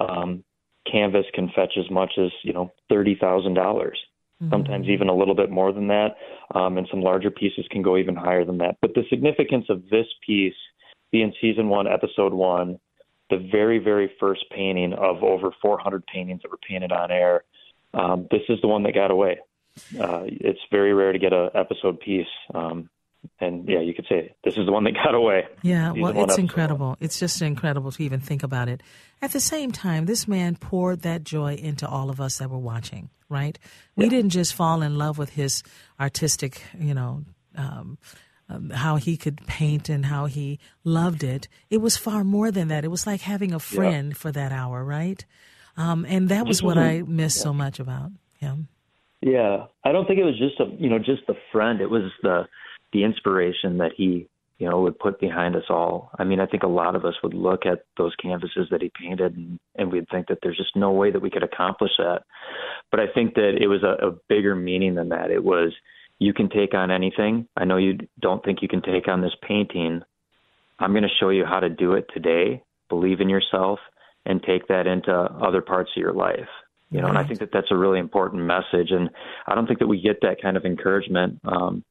um, 0.00 0.44
canvas 0.90 1.26
can 1.34 1.50
fetch 1.54 1.74
as 1.78 1.90
much 1.90 2.12
as 2.18 2.30
you 2.44 2.52
know 2.52 2.70
thirty 2.88 3.16
thousand 3.20 3.54
dollars. 3.54 3.98
Sometimes 4.50 4.88
even 4.88 5.08
a 5.08 5.14
little 5.14 5.36
bit 5.36 5.50
more 5.50 5.72
than 5.72 5.86
that, 5.88 6.16
um, 6.54 6.76
and 6.76 6.88
some 6.90 7.00
larger 7.00 7.30
pieces 7.30 7.64
can 7.70 7.80
go 7.80 7.96
even 7.96 8.16
higher 8.16 8.44
than 8.44 8.58
that. 8.58 8.76
But 8.80 8.94
the 8.94 9.04
significance 9.08 9.66
of 9.68 9.88
this 9.88 10.06
piece 10.26 10.54
being 11.12 11.32
season 11.40 11.68
one, 11.68 11.86
episode 11.86 12.32
one, 12.32 12.78
the 13.30 13.48
very, 13.52 13.78
very 13.78 14.10
first 14.18 14.44
painting 14.50 14.94
of 14.94 15.22
over 15.22 15.50
400 15.62 16.04
paintings 16.06 16.42
that 16.42 16.50
were 16.50 16.58
painted 16.68 16.90
on 16.90 17.12
air. 17.12 17.44
Um, 17.94 18.26
this 18.30 18.40
is 18.48 18.58
the 18.62 18.68
one 18.68 18.82
that 18.82 18.94
got 18.94 19.12
away. 19.12 19.38
Uh, 19.98 20.22
it's 20.24 20.60
very 20.70 20.92
rare 20.92 21.12
to 21.12 21.18
get 21.18 21.32
an 21.32 21.50
episode 21.54 22.00
piece, 22.00 22.26
um, 22.54 22.90
and 23.40 23.68
yeah, 23.68 23.80
you 23.80 23.94
could 23.94 24.06
say 24.08 24.34
this 24.44 24.56
is 24.56 24.66
the 24.66 24.72
one 24.72 24.84
that 24.84 24.94
got 24.94 25.14
away. 25.14 25.46
Yeah, 25.62 25.92
Season 25.92 26.02
well, 26.02 26.24
it's 26.24 26.38
incredible. 26.38 26.96
It's 27.00 27.18
just 27.18 27.40
incredible 27.40 27.90
to 27.92 28.02
even 28.02 28.20
think 28.20 28.42
about 28.42 28.68
it. 28.68 28.82
At 29.20 29.32
the 29.32 29.40
same 29.40 29.72
time, 29.72 30.06
this 30.06 30.26
man 30.26 30.56
poured 30.56 31.02
that 31.02 31.24
joy 31.24 31.54
into 31.54 31.88
all 31.88 32.10
of 32.10 32.20
us 32.20 32.38
that 32.38 32.50
were 32.50 32.58
watching, 32.58 33.10
right? 33.28 33.58
We 33.96 34.08
didn't 34.08 34.30
just 34.30 34.54
fall 34.54 34.82
in 34.82 34.98
love 34.98 35.18
with 35.18 35.30
his 35.30 35.62
artistic, 36.00 36.62
you 36.78 36.94
know, 36.94 37.24
um, 37.56 37.98
um, 38.48 38.70
how 38.70 38.96
he 38.96 39.16
could 39.16 39.46
paint 39.46 39.88
and 39.88 40.04
how 40.06 40.26
he 40.26 40.58
loved 40.84 41.22
it. 41.24 41.48
It 41.70 41.78
was 41.78 41.96
far 41.96 42.24
more 42.24 42.50
than 42.50 42.68
that. 42.68 42.84
It 42.84 42.88
was 42.88 43.06
like 43.06 43.20
having 43.22 43.52
a 43.52 43.58
friend 43.58 44.16
for 44.16 44.32
that 44.32 44.52
hour, 44.52 44.84
right? 44.84 45.24
Um, 45.76 46.04
and 46.06 46.28
that 46.28 46.46
was 46.46 46.62
what 46.62 46.76
I 46.76 47.02
missed 47.02 47.40
so 47.40 47.52
much 47.52 47.80
about 47.80 48.10
him. 48.38 48.68
Yeah, 49.22 49.66
I 49.84 49.92
don't 49.92 50.06
think 50.06 50.18
it 50.18 50.24
was 50.24 50.38
just 50.38 50.58
a 50.60 50.64
you 50.82 50.90
know 50.90 50.98
just 50.98 51.26
the 51.28 51.36
friend. 51.52 51.80
It 51.80 51.90
was 51.90 52.10
the 52.22 52.42
the 52.92 53.04
inspiration 53.04 53.78
that 53.78 53.92
he 53.96 54.28
you 54.58 54.68
know 54.68 54.80
would 54.82 54.98
put 54.98 55.20
behind 55.20 55.54
us 55.54 55.64
all. 55.70 56.10
I 56.18 56.24
mean, 56.24 56.40
I 56.40 56.46
think 56.46 56.64
a 56.64 56.68
lot 56.68 56.96
of 56.96 57.04
us 57.04 57.14
would 57.22 57.32
look 57.32 57.64
at 57.64 57.84
those 57.96 58.14
canvases 58.16 58.66
that 58.70 58.82
he 58.82 58.90
painted 59.00 59.36
and, 59.36 59.60
and 59.76 59.92
we'd 59.92 60.08
think 60.10 60.26
that 60.26 60.38
there's 60.42 60.56
just 60.56 60.74
no 60.74 60.90
way 60.90 61.12
that 61.12 61.22
we 61.22 61.30
could 61.30 61.44
accomplish 61.44 61.92
that. 61.98 62.24
But 62.90 62.98
I 62.98 63.06
think 63.14 63.34
that 63.34 63.56
it 63.60 63.68
was 63.68 63.84
a, 63.84 64.08
a 64.08 64.12
bigger 64.28 64.56
meaning 64.56 64.96
than 64.96 65.10
that. 65.10 65.30
It 65.30 65.44
was 65.44 65.72
you 66.18 66.34
can 66.34 66.48
take 66.48 66.74
on 66.74 66.90
anything. 66.90 67.46
I 67.56 67.64
know 67.64 67.76
you 67.76 67.98
don't 68.20 68.44
think 68.44 68.58
you 68.60 68.68
can 68.68 68.82
take 68.82 69.06
on 69.06 69.20
this 69.20 69.36
painting. 69.46 70.02
I'm 70.80 70.92
going 70.92 71.02
to 71.04 71.08
show 71.20 71.30
you 71.30 71.44
how 71.44 71.60
to 71.60 71.68
do 71.68 71.94
it 71.94 72.06
today. 72.12 72.62
Believe 72.88 73.20
in 73.20 73.28
yourself 73.28 73.78
and 74.26 74.42
take 74.42 74.66
that 74.68 74.88
into 74.88 75.12
other 75.12 75.62
parts 75.62 75.90
of 75.96 76.00
your 76.00 76.12
life. 76.12 76.48
You 76.92 77.00
know, 77.00 77.08
and 77.08 77.16
I 77.16 77.24
think 77.24 77.40
that 77.40 77.50
that's 77.52 77.70
a 77.70 77.76
really 77.76 77.98
important 77.98 78.42
message. 78.42 78.90
And 78.90 79.08
I 79.46 79.54
don't 79.54 79.66
think 79.66 79.78
that 79.78 79.86
we 79.86 80.00
get 80.00 80.20
that 80.20 80.42
kind 80.42 80.58
of 80.58 80.66
encouragement, 80.66 81.40
um, 81.44 81.82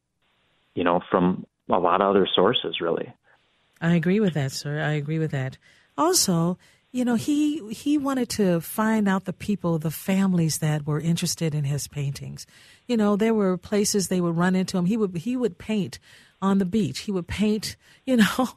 you 0.76 0.84
know, 0.84 1.02
from 1.10 1.46
a 1.70 1.80
lot 1.80 2.02
of 2.02 2.10
other 2.12 2.28
sources, 2.36 2.80
really. 2.80 3.12
I 3.82 3.96
agree 3.96 4.20
with 4.20 4.36
that, 4.36 4.52
sir. 4.52 4.80
I 4.80 4.92
agree 4.92 5.18
with 5.18 5.32
that. 5.32 5.58
Also, 5.98 6.60
you 6.92 7.06
know, 7.06 7.16
he 7.16 7.74
he 7.74 7.98
wanted 7.98 8.30
to 8.30 8.60
find 8.60 9.08
out 9.08 9.26
the 9.26 9.34
people, 9.34 9.80
the 9.80 9.92
families 9.92 10.58
that 10.58 10.86
were 10.86 11.00
interested 11.00 11.56
in 11.56 11.64
his 11.64 11.88
paintings. 11.88 12.46
You 12.86 12.98
know, 12.98 13.16
there 13.16 13.34
were 13.34 13.58
places 13.58 14.08
they 14.08 14.20
would 14.20 14.36
run 14.36 14.56
into 14.56 14.78
him. 14.78 14.86
He 14.86 14.98
would 14.98 15.16
he 15.18 15.38
would 15.38 15.58
paint 15.58 16.00
on 16.42 16.58
the 16.58 16.66
beach. 16.66 17.00
He 17.00 17.12
would 17.12 17.28
paint, 17.28 17.76
you 18.06 18.18
know, 18.18 18.50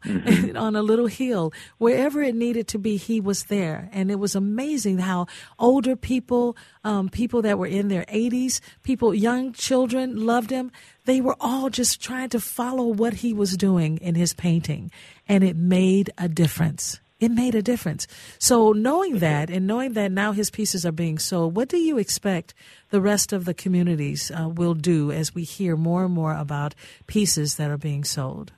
on 0.56 0.74
a 0.74 0.82
little 0.82 1.06
hill. 1.06 1.52
Wherever 1.78 2.22
it 2.22 2.34
needed 2.34 2.66
to 2.68 2.78
be, 2.78 2.96
he 2.96 3.20
was 3.20 3.44
there. 3.44 3.88
And 3.92 4.10
it 4.10 4.18
was 4.18 4.34
amazing 4.34 4.98
how 4.98 5.26
older 5.58 5.94
people, 5.94 6.56
um, 6.82 7.10
people 7.10 7.42
that 7.42 7.58
were 7.58 7.66
in 7.66 7.88
their 7.88 8.04
80s, 8.06 8.60
people, 8.82 9.14
young 9.14 9.52
children 9.52 10.24
loved 10.24 10.50
him. 10.50 10.72
They 11.04 11.20
were 11.20 11.36
all 11.38 11.68
just 11.68 12.00
trying 12.00 12.30
to 12.30 12.40
follow 12.40 12.86
what 12.86 13.14
he 13.14 13.34
was 13.34 13.56
doing 13.56 13.98
in 13.98 14.14
his 14.14 14.32
painting. 14.32 14.90
And 15.28 15.44
it 15.44 15.56
made 15.56 16.10
a 16.16 16.26
difference. 16.28 17.00
It 17.20 17.30
made 17.30 17.54
a 17.54 17.62
difference. 17.62 18.06
So 18.38 18.72
knowing 18.72 19.18
that 19.20 19.48
and 19.48 19.66
knowing 19.66 19.92
that 19.92 20.10
now 20.10 20.32
his 20.32 20.50
pieces 20.50 20.84
are 20.84 20.92
being 20.92 21.18
sold, 21.18 21.54
what 21.56 21.68
do 21.68 21.78
you 21.78 21.96
expect 21.96 22.54
the 22.90 23.00
rest 23.00 23.32
of 23.32 23.44
the 23.44 23.54
communities 23.54 24.30
uh, 24.30 24.48
will 24.48 24.74
do 24.74 25.12
as 25.12 25.34
we 25.34 25.44
hear 25.44 25.76
more 25.76 26.04
and 26.04 26.12
more 26.12 26.34
about 26.34 26.74
pieces 27.06 27.54
that 27.56 27.70
are 27.70 27.78
being 27.78 28.04
sold? 28.04 28.52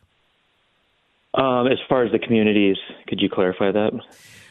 Um, 1.34 1.66
as 1.66 1.78
far 1.86 2.04
as 2.04 2.12
the 2.12 2.18
communities, 2.18 2.76
could 3.06 3.20
you 3.20 3.28
clarify 3.28 3.70
that? 3.70 3.92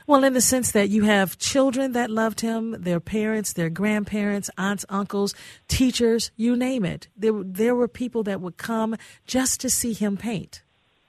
Well, 0.07 0.23
in 0.23 0.33
the 0.33 0.41
sense 0.41 0.71
that 0.71 0.89
you 0.89 1.03
have 1.05 1.39
children 1.39 1.93
that 1.93 2.11
loved 2.11 2.41
him, 2.41 2.75
their 2.79 2.99
parents, 2.99 3.53
their 3.53 3.71
grandparents, 3.71 4.51
aunts, 4.55 4.85
uncles, 4.87 5.33
teachers, 5.67 6.29
you 6.35 6.55
name 6.55 6.85
it. 6.85 7.07
There, 7.17 7.33
there 7.43 7.73
were 7.73 7.87
people 7.87 8.21
that 8.23 8.39
would 8.39 8.57
come 8.57 8.97
just 9.25 9.59
to 9.61 9.69
see 9.69 9.93
him 9.93 10.15
paint, 10.15 10.61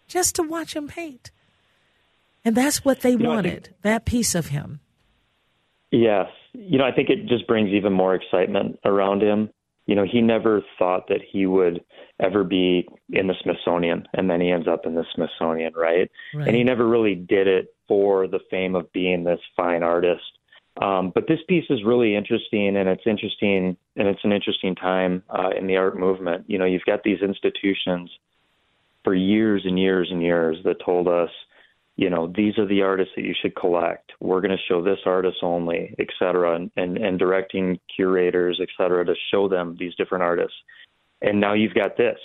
just 0.09 0.35
to 0.37 0.43
watch 0.43 0.75
him 0.75 0.89
paint. 0.89 1.31
And 2.47 2.57
that's 2.57 2.85
what 2.85 3.01
they 3.01 3.11
You 3.11 3.19
know, 3.19 3.29
wanted, 3.31 3.65
think- 3.65 3.83
that 3.83 4.07
piece 4.07 4.35
of 4.35 4.47
him. 4.47 4.81
Yes. 5.91 6.29
You 6.53 6.79
know, 6.79 6.85
I 6.85 6.93
think 6.93 7.11
it 7.11 7.27
just 7.27 7.47
brings 7.47 7.71
even 7.71 7.93
more 7.93 8.15
excitement 8.15 8.79
around 8.85 9.23
him. 9.23 9.51
You 9.87 9.95
know, 9.95 10.05
he 10.05 10.21
never 10.21 10.63
thought 10.79 11.09
that 11.09 11.21
he 11.29 11.47
would 11.47 11.85
ever 12.19 12.45
be 12.45 12.89
in 13.11 13.27
the 13.27 13.35
Smithsonian, 13.43 14.07
and 14.15 14.29
then 14.31 14.41
he 14.41 14.51
ends 14.51 14.67
up 14.67 14.87
in 14.87 14.95
the 14.95 15.05
Smithsonian, 15.15 15.75
right? 15.77 16.11
Right. 16.35 16.49
And 16.49 16.57
he 16.57 16.65
never 16.65 16.87
really 16.89 17.15
did 17.15 17.47
it 17.47 17.75
for 17.87 18.27
the 18.27 18.41
fame 18.51 18.75
of 18.75 18.93
being 18.93 19.23
this 19.23 19.41
fine 19.57 19.83
artist. 19.83 20.25
Um, 20.83 21.13
but 21.15 21.29
this 21.29 21.39
piece 21.49 21.67
is 21.71 21.85
really 21.85 22.17
interesting, 22.17 22.77
and 22.77 22.89
it's 22.89 23.07
interesting, 23.07 23.77
and 23.97 24.09
it's 24.09 24.25
an 24.25 24.33
interesting 24.33 24.75
time 24.75 25.23
uh, 25.31 25.51
in 25.57 25.67
the 25.67 25.77
art 25.77 25.99
movement. 25.99 26.45
You 26.49 26.59
know, 26.59 26.65
you've 26.65 26.85
got 26.85 27.03
these 27.03 27.23
institutions 27.23 28.11
for 29.05 29.15
years 29.15 29.63
and 29.65 29.79
years 29.79 30.09
and 30.11 30.21
years 30.23 30.59
that 30.65 30.85
told 30.85 31.07
us, 31.09 31.31
you 31.97 32.11
know, 32.11 32.31
these 32.35 32.59
are 32.59 32.67
the 32.67 32.83
artists 32.83 33.15
that 33.17 33.25
you 33.25 33.35
should 33.41 33.57
collect. 33.57 34.13
We're 34.21 34.43
going 34.43 34.57
to 34.57 34.63
show 34.69 34.83
this 34.83 34.99
artist 35.07 35.39
only, 35.43 35.95
et 35.99 36.09
cetera, 36.19 36.55
and, 36.55 36.71
and, 36.77 36.99
and 36.99 37.19
directing 37.19 37.81
curators, 37.95 38.61
et 38.61 38.69
cetera, 38.77 39.05
to 39.05 39.15
show 39.31 39.49
them 39.49 39.77
these 39.79 39.95
different 39.95 40.23
artists. 40.23 40.57
And 41.23 41.41
now 41.41 41.55
you've 41.55 41.75
got 41.75 41.97
this. 41.97 42.19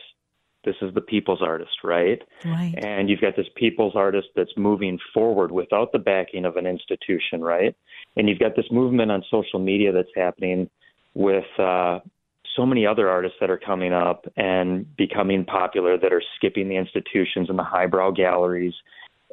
This 0.64 0.76
is 0.82 0.94
the 0.94 1.02
people's 1.02 1.42
artist, 1.42 1.72
right? 1.84 2.22
Right. 2.46 2.76
And 2.78 3.10
you've 3.10 3.22
got 3.22 3.36
this 3.36 3.48
people's 3.56 3.96
artist 3.96 4.28
that's 4.36 4.52
moving 4.58 5.00
forward 5.14 5.52
without 5.52 5.92
the 5.92 6.00
backing 6.00 6.46
of 6.46 6.58
an 6.58 6.68
institution, 6.68 7.42
right? 7.42 7.76
And 8.16 8.30
you've 8.30 8.40
got 8.40 8.56
this 8.56 8.70
movement 8.70 9.10
on 9.10 9.24
social 9.32 9.60
media 9.60 9.92
that's 9.92 10.12
happening 10.16 10.70
with 11.16 11.46
uh, 11.58 12.00
so 12.56 12.66
many 12.66 12.86
other 12.86 13.10
artists 13.10 13.38
that 13.40 13.50
are 13.50 13.58
coming 13.58 13.94
up 13.94 14.26
and 14.36 14.86
becoming 14.98 15.46
popular 15.46 15.98
that 15.98 16.14
are 16.14 16.22
skipping 16.36 16.70
the 16.70 16.76
institutions 16.76 17.50
and 17.50 17.58
the 17.58 17.64
highbrow 17.64 18.12
galleries. 18.12 18.74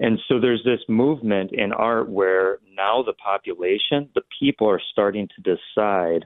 And 0.01 0.19
so 0.29 0.41
there's 0.41 0.63
this 0.65 0.81
movement 0.89 1.53
in 1.53 1.73
art 1.73 2.09
where 2.09 2.59
now 2.77 3.03
the 3.03 3.15
population, 3.15 4.09
the 4.15 4.23
people 4.39 4.69
are 4.69 4.81
starting 4.93 5.29
to 5.37 5.57
decide 5.57 6.25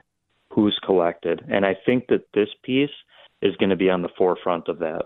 who's 0.51 0.79
collected. 0.85 1.41
And 1.49 1.65
I 1.65 1.75
think 1.85 2.07
that 2.07 2.25
this 2.33 2.49
piece 2.63 2.91
is 3.41 3.55
going 3.57 3.71
to 3.71 3.75
be 3.75 3.89
on 3.89 4.01
the 4.01 4.09
forefront 4.17 4.67
of 4.67 4.79
that. 4.79 5.05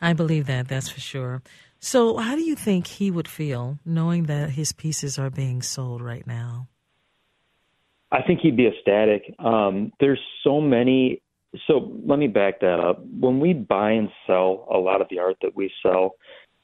I 0.00 0.12
believe 0.12 0.46
that, 0.46 0.68
that's 0.68 0.88
for 0.88 1.00
sure. 1.00 1.42
So, 1.80 2.16
how 2.16 2.34
do 2.34 2.42
you 2.42 2.54
think 2.54 2.86
he 2.86 3.10
would 3.10 3.28
feel 3.28 3.78
knowing 3.84 4.24
that 4.24 4.50
his 4.50 4.72
pieces 4.72 5.18
are 5.18 5.30
being 5.30 5.62
sold 5.62 6.02
right 6.02 6.26
now? 6.26 6.68
I 8.10 8.22
think 8.22 8.40
he'd 8.40 8.56
be 8.56 8.66
ecstatic. 8.66 9.34
Um, 9.38 9.92
there's 10.00 10.20
so 10.42 10.60
many. 10.60 11.22
So 11.66 11.92
let 12.04 12.18
me 12.18 12.26
back 12.26 12.60
that 12.60 12.80
up. 12.80 13.02
When 13.04 13.40
we 13.40 13.52
buy 13.52 13.92
and 13.92 14.08
sell 14.26 14.66
a 14.72 14.78
lot 14.78 15.00
of 15.00 15.08
the 15.08 15.18
art 15.18 15.36
that 15.42 15.56
we 15.56 15.70
sell, 15.82 16.12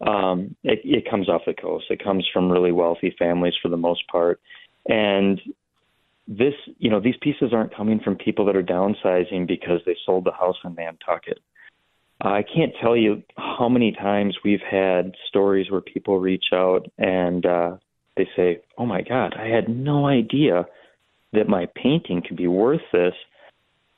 um, 0.06 0.54
it, 0.62 0.80
it 0.84 1.10
comes 1.10 1.28
off 1.28 1.42
the 1.46 1.54
coast. 1.54 1.86
It 1.90 2.02
comes 2.02 2.26
from 2.32 2.50
really 2.50 2.72
wealthy 2.72 3.14
families 3.18 3.54
for 3.62 3.68
the 3.68 3.76
most 3.76 4.06
part, 4.08 4.40
and 4.86 5.40
this, 6.26 6.54
you 6.78 6.90
know, 6.90 7.00
these 7.00 7.16
pieces 7.20 7.52
aren't 7.52 7.74
coming 7.74 8.00
from 8.00 8.16
people 8.16 8.46
that 8.46 8.56
are 8.56 8.62
downsizing 8.62 9.46
because 9.46 9.80
they 9.84 9.96
sold 10.06 10.24
the 10.24 10.32
house 10.32 10.56
in 10.64 10.74
Nantucket. 10.74 11.38
I 12.20 12.42
can't 12.42 12.72
tell 12.80 12.96
you 12.96 13.22
how 13.36 13.68
many 13.68 13.92
times 13.92 14.36
we've 14.44 14.62
had 14.68 15.12
stories 15.28 15.70
where 15.70 15.80
people 15.80 16.18
reach 16.18 16.46
out 16.52 16.86
and 16.96 17.44
uh, 17.44 17.76
they 18.16 18.28
say, 18.36 18.60
"Oh 18.78 18.86
my 18.86 19.02
God, 19.02 19.34
I 19.38 19.48
had 19.48 19.68
no 19.68 20.06
idea 20.06 20.66
that 21.32 21.48
my 21.48 21.66
painting 21.74 22.22
could 22.26 22.36
be 22.36 22.46
worth 22.46 22.80
this." 22.92 23.14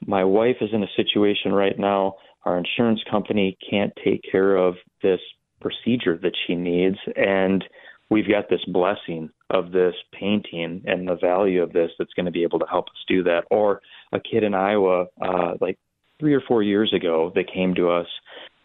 My 0.05 0.25
wife 0.25 0.57
is 0.61 0.71
in 0.73 0.83
a 0.83 0.97
situation 0.97 1.53
right 1.53 1.79
now. 1.79 2.16
Our 2.45 2.59
insurance 2.59 3.01
company 3.11 3.57
can't 3.69 3.92
take 4.05 4.23
care 4.31 4.57
of 4.57 4.77
this 5.03 5.21
procedure 5.61 6.19
that 6.19 6.37
she 6.47 6.55
needs, 6.55 6.99
and 7.16 7.64
we've 8.11 8.29
got 8.29 8.49
this 8.49 8.64
blessing 8.66 9.31
of 9.51 9.73
this 9.73 9.95
painting 10.12 10.83
and 10.87 11.09
the 11.09 11.16
value 11.16 11.62
of 11.62 11.73
this 11.73 11.90
that's 11.99 12.12
going 12.14 12.27
to 12.27 12.33
be 12.33 12.42
able 12.42 12.59
to 12.59 12.66
help 12.66 12.87
us 12.87 13.05
do 13.09 13.23
that. 13.25 13.45
Or 13.51 13.81
a 14.12 14.21
kid 14.21 14.42
in 14.42 14.55
Iowa, 14.55 15.07
uh, 15.21 15.55
like 15.61 15.79
three 16.19 16.35
or 16.35 16.40
four 16.40 16.62
years 16.62 16.92
ago, 16.92 17.33
that 17.35 17.53
came 17.53 17.75
to 17.75 17.90
us. 17.90 18.07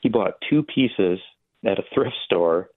He 0.01 0.09
bought 0.09 0.33
two 0.49 0.63
pieces 0.63 1.19
at 1.65 1.79
a 1.79 1.83
thrift 1.93 2.15
store 2.25 2.69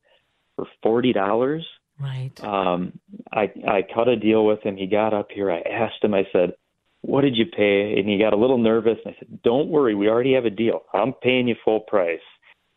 for 0.57 0.66
forty 0.83 1.12
dollars. 1.12 1.66
Right. 1.98 2.33
Um, 2.42 2.98
I 3.33 3.53
I 3.66 3.83
cut 3.94 4.09
a 4.09 4.16
deal 4.16 4.44
with 4.44 4.62
him. 4.62 4.77
He 4.77 4.87
got 4.87 5.14
up 5.14 5.29
here. 5.31 5.50
I 5.50 5.61
asked 5.61 6.03
him. 6.03 6.12
I 6.12 6.27
said, 6.33 6.55
"What 7.03 7.22
did 7.22 7.37
you 7.37 7.46
pay?" 7.46 7.94
And 7.98 8.09
he 8.09 8.18
got 8.18 8.33
a 8.33 8.37
little 8.37 8.59
nervous. 8.59 8.98
And 9.05 9.14
I 9.14 9.18
said, 9.18 9.42
"Don't 9.42 9.68
worry. 9.68 9.94
We 9.94 10.09
already 10.09 10.35
have 10.35 10.44
a 10.44 10.50
deal. 10.50 10.83
I'm 10.92 11.12
paying 11.12 11.48
you 11.48 11.55
full 11.64 11.81
price." 11.81 12.18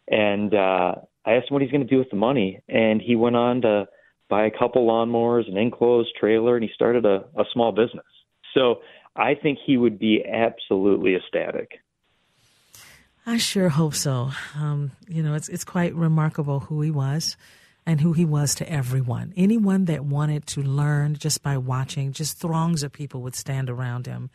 And 0.10 0.54
uh, 0.54 0.96
I 1.28 1.34
asked 1.34 1.50
him 1.50 1.56
what 1.56 1.62
he's 1.62 1.72
going 1.72 1.86
to 1.86 1.88
do 1.88 1.98
with 1.98 2.10
the 2.10 2.16
money, 2.16 2.62
and 2.70 3.02
he 3.02 3.18
went 3.18 3.36
on 3.36 3.62
to 3.64 3.88
buy 4.30 4.46
a 4.46 4.52
couple 4.52 4.88
lawnmowers, 4.88 5.50
an 5.50 5.58
enclosed 5.58 6.12
trailer, 6.18 6.56
and 6.56 6.64
he 6.64 6.70
started 6.74 7.06
a, 7.06 7.26
a 7.38 7.44
small 7.52 7.74
business. 7.74 8.06
So 8.54 8.76
I 9.14 9.36
think 9.36 9.60
he 9.66 9.76
would 9.76 10.00
be 10.00 10.24
absolutely 10.26 11.16
ecstatic. 11.16 11.80
I 13.26 13.38
sure 13.38 13.68
hope 13.68 13.94
so. 13.94 14.32
Um, 14.56 14.92
you 15.10 15.22
know, 15.22 15.34
it's 15.34 15.50
it's 15.50 15.66
quite 15.66 15.94
remarkable 15.94 16.62
who 16.62 16.82
he 16.82 16.92
was 16.92 17.36
and 17.86 18.00
who 18.00 18.14
he 18.14 18.24
was 18.24 18.56
to 18.56 18.72
everyone. 18.72 19.34
Anyone 19.36 19.84
that 19.86 20.06
wanted 20.06 20.48
to 20.48 20.62
learn 20.62 21.16
just 21.16 21.44
by 21.44 21.58
watching, 21.58 22.14
just 22.14 22.38
throngs 22.38 22.84
of 22.84 22.94
people 22.94 23.22
would 23.24 23.36
stand 23.36 23.70
around 23.70 24.06
him 24.06 24.30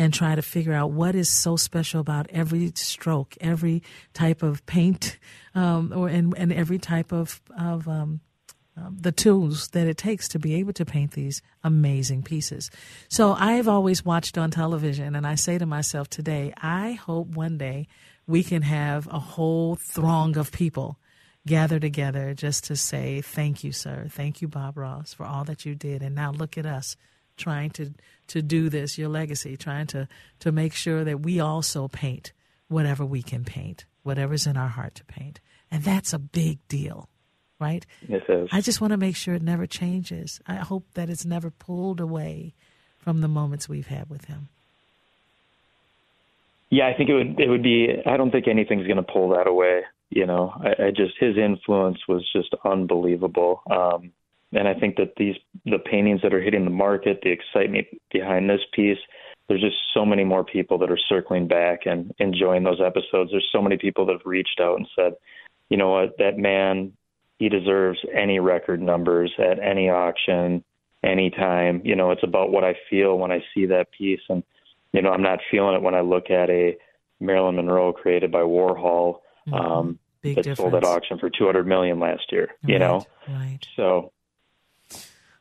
and 0.00 0.14
try 0.14 0.34
to 0.34 0.40
figure 0.40 0.72
out 0.72 0.92
what 0.92 1.14
is 1.14 1.30
so 1.30 1.56
special 1.56 2.00
about 2.00 2.26
every 2.30 2.72
stroke, 2.74 3.36
every 3.38 3.82
type 4.14 4.42
of 4.42 4.64
paint, 4.64 5.18
um, 5.54 5.92
or 5.94 6.08
and, 6.08 6.34
and 6.38 6.54
every 6.54 6.78
type 6.78 7.12
of 7.12 7.42
of 7.58 7.86
um, 7.86 8.20
um, 8.78 8.96
the 8.98 9.12
tools 9.12 9.68
that 9.68 9.86
it 9.86 9.98
takes 9.98 10.26
to 10.28 10.38
be 10.38 10.54
able 10.54 10.72
to 10.72 10.86
paint 10.86 11.12
these 11.12 11.42
amazing 11.62 12.22
pieces. 12.22 12.70
So 13.10 13.34
I've 13.34 13.68
always 13.68 14.02
watched 14.02 14.38
on 14.38 14.50
television, 14.50 15.14
and 15.14 15.26
I 15.26 15.34
say 15.34 15.58
to 15.58 15.66
myself 15.66 16.08
today, 16.08 16.54
I 16.56 16.92
hope 16.92 17.28
one 17.28 17.58
day 17.58 17.86
we 18.26 18.42
can 18.42 18.62
have 18.62 19.06
a 19.08 19.18
whole 19.18 19.76
throng 19.76 20.38
of 20.38 20.50
people 20.50 20.98
gather 21.46 21.78
together 21.78 22.32
just 22.32 22.64
to 22.64 22.76
say 22.76 23.20
thank 23.20 23.62
you, 23.62 23.72
sir, 23.72 24.06
thank 24.08 24.40
you, 24.40 24.48
Bob 24.48 24.78
Ross, 24.78 25.12
for 25.12 25.26
all 25.26 25.44
that 25.44 25.66
you 25.66 25.74
did, 25.74 26.00
and 26.00 26.14
now 26.14 26.30
look 26.30 26.56
at 26.56 26.64
us 26.64 26.96
trying 27.40 27.70
to 27.70 27.92
to 28.28 28.42
do 28.42 28.68
this, 28.68 28.96
your 28.96 29.08
legacy, 29.08 29.56
trying 29.56 29.88
to 29.88 30.06
to 30.40 30.52
make 30.52 30.74
sure 30.74 31.02
that 31.02 31.20
we 31.20 31.40
also 31.40 31.88
paint 31.88 32.32
whatever 32.68 33.04
we 33.04 33.22
can 33.22 33.44
paint, 33.44 33.84
whatever's 34.04 34.46
in 34.46 34.56
our 34.56 34.68
heart 34.68 34.94
to 34.96 35.04
paint, 35.04 35.40
and 35.70 35.82
that's 35.82 36.12
a 36.12 36.18
big 36.18 36.58
deal 36.68 37.08
right? 37.60 37.84
Yes, 38.08 38.22
it 38.28 38.32
is. 38.32 38.48
I 38.50 38.62
just 38.62 38.80
want 38.80 38.92
to 38.92 38.96
make 38.96 39.14
sure 39.14 39.34
it 39.34 39.42
never 39.42 39.66
changes. 39.66 40.40
I 40.46 40.54
hope 40.54 40.86
that 40.94 41.10
it's 41.10 41.24
never 41.24 41.50
pulled 41.50 42.00
away 42.00 42.54
from 42.98 43.20
the 43.20 43.28
moments 43.28 43.68
we've 43.68 43.86
had 43.86 44.08
with 44.10 44.24
him. 44.24 44.48
Yeah, 46.70 46.88
I 46.88 46.94
think 46.94 47.10
it 47.10 47.14
would. 47.14 47.40
It 47.40 47.48
would 47.48 47.62
be. 47.62 47.88
I 48.06 48.16
don't 48.16 48.30
think 48.30 48.48
anything's 48.48 48.86
going 48.86 48.96
to 48.96 49.02
pull 49.02 49.30
that 49.30 49.46
away. 49.46 49.82
You 50.08 50.26
know, 50.26 50.52
I, 50.56 50.86
I 50.86 50.90
just 50.90 51.14
his 51.18 51.36
influence 51.36 51.98
was 52.08 52.26
just 52.32 52.54
unbelievable. 52.64 53.62
Um, 53.70 54.12
and 54.52 54.66
I 54.66 54.74
think 54.74 54.96
that 54.96 55.14
these 55.16 55.36
the 55.64 55.78
paintings 55.78 56.22
that 56.22 56.34
are 56.34 56.40
hitting 56.40 56.64
the 56.64 56.70
market, 56.70 57.20
the 57.22 57.30
excitement 57.30 57.86
behind 58.12 58.48
this 58.48 58.60
piece, 58.72 58.98
there's 59.48 59.60
just 59.60 59.76
so 59.94 60.04
many 60.04 60.24
more 60.24 60.44
people 60.44 60.78
that 60.78 60.90
are 60.90 60.98
circling 61.08 61.48
back 61.48 61.80
and 61.86 62.12
enjoying 62.18 62.64
those 62.64 62.80
episodes. 62.80 63.30
There's 63.30 63.48
so 63.52 63.62
many 63.62 63.76
people 63.76 64.06
that 64.06 64.12
have 64.12 64.26
reached 64.26 64.60
out 64.60 64.76
and 64.76 64.86
said, 64.96 65.12
you 65.68 65.76
know 65.76 65.90
what, 65.90 66.18
that 66.18 66.38
man 66.38 66.92
he 67.38 67.48
deserves 67.48 67.98
any 68.14 68.38
record 68.38 68.82
numbers 68.82 69.32
at 69.38 69.58
any 69.58 69.88
auction, 69.88 70.62
anytime. 71.02 71.80
You 71.84 71.96
know, 71.96 72.10
it's 72.10 72.22
about 72.22 72.52
what 72.52 72.64
I 72.64 72.74
feel 72.88 73.18
when 73.18 73.32
I 73.32 73.42
see 73.54 73.66
that 73.66 73.90
piece, 73.96 74.20
and 74.28 74.42
you 74.92 75.02
know, 75.02 75.10
I'm 75.10 75.22
not 75.22 75.40
feeling 75.50 75.74
it 75.74 75.82
when 75.82 75.94
I 75.94 76.00
look 76.00 76.30
at 76.30 76.50
a 76.50 76.76
Marilyn 77.20 77.56
Monroe 77.56 77.92
created 77.92 78.30
by 78.30 78.40
Warhol 78.40 79.20
um, 79.52 79.98
Big 80.22 80.36
that 80.36 80.56
sold 80.56 80.74
at 80.74 80.84
auction 80.84 81.18
for 81.18 81.30
200 81.30 81.66
million 81.66 81.98
last 81.98 82.30
year. 82.30 82.48
You 82.62 82.74
Right, 82.74 82.80
know, 82.80 83.06
right. 83.28 83.58
so 83.76 84.12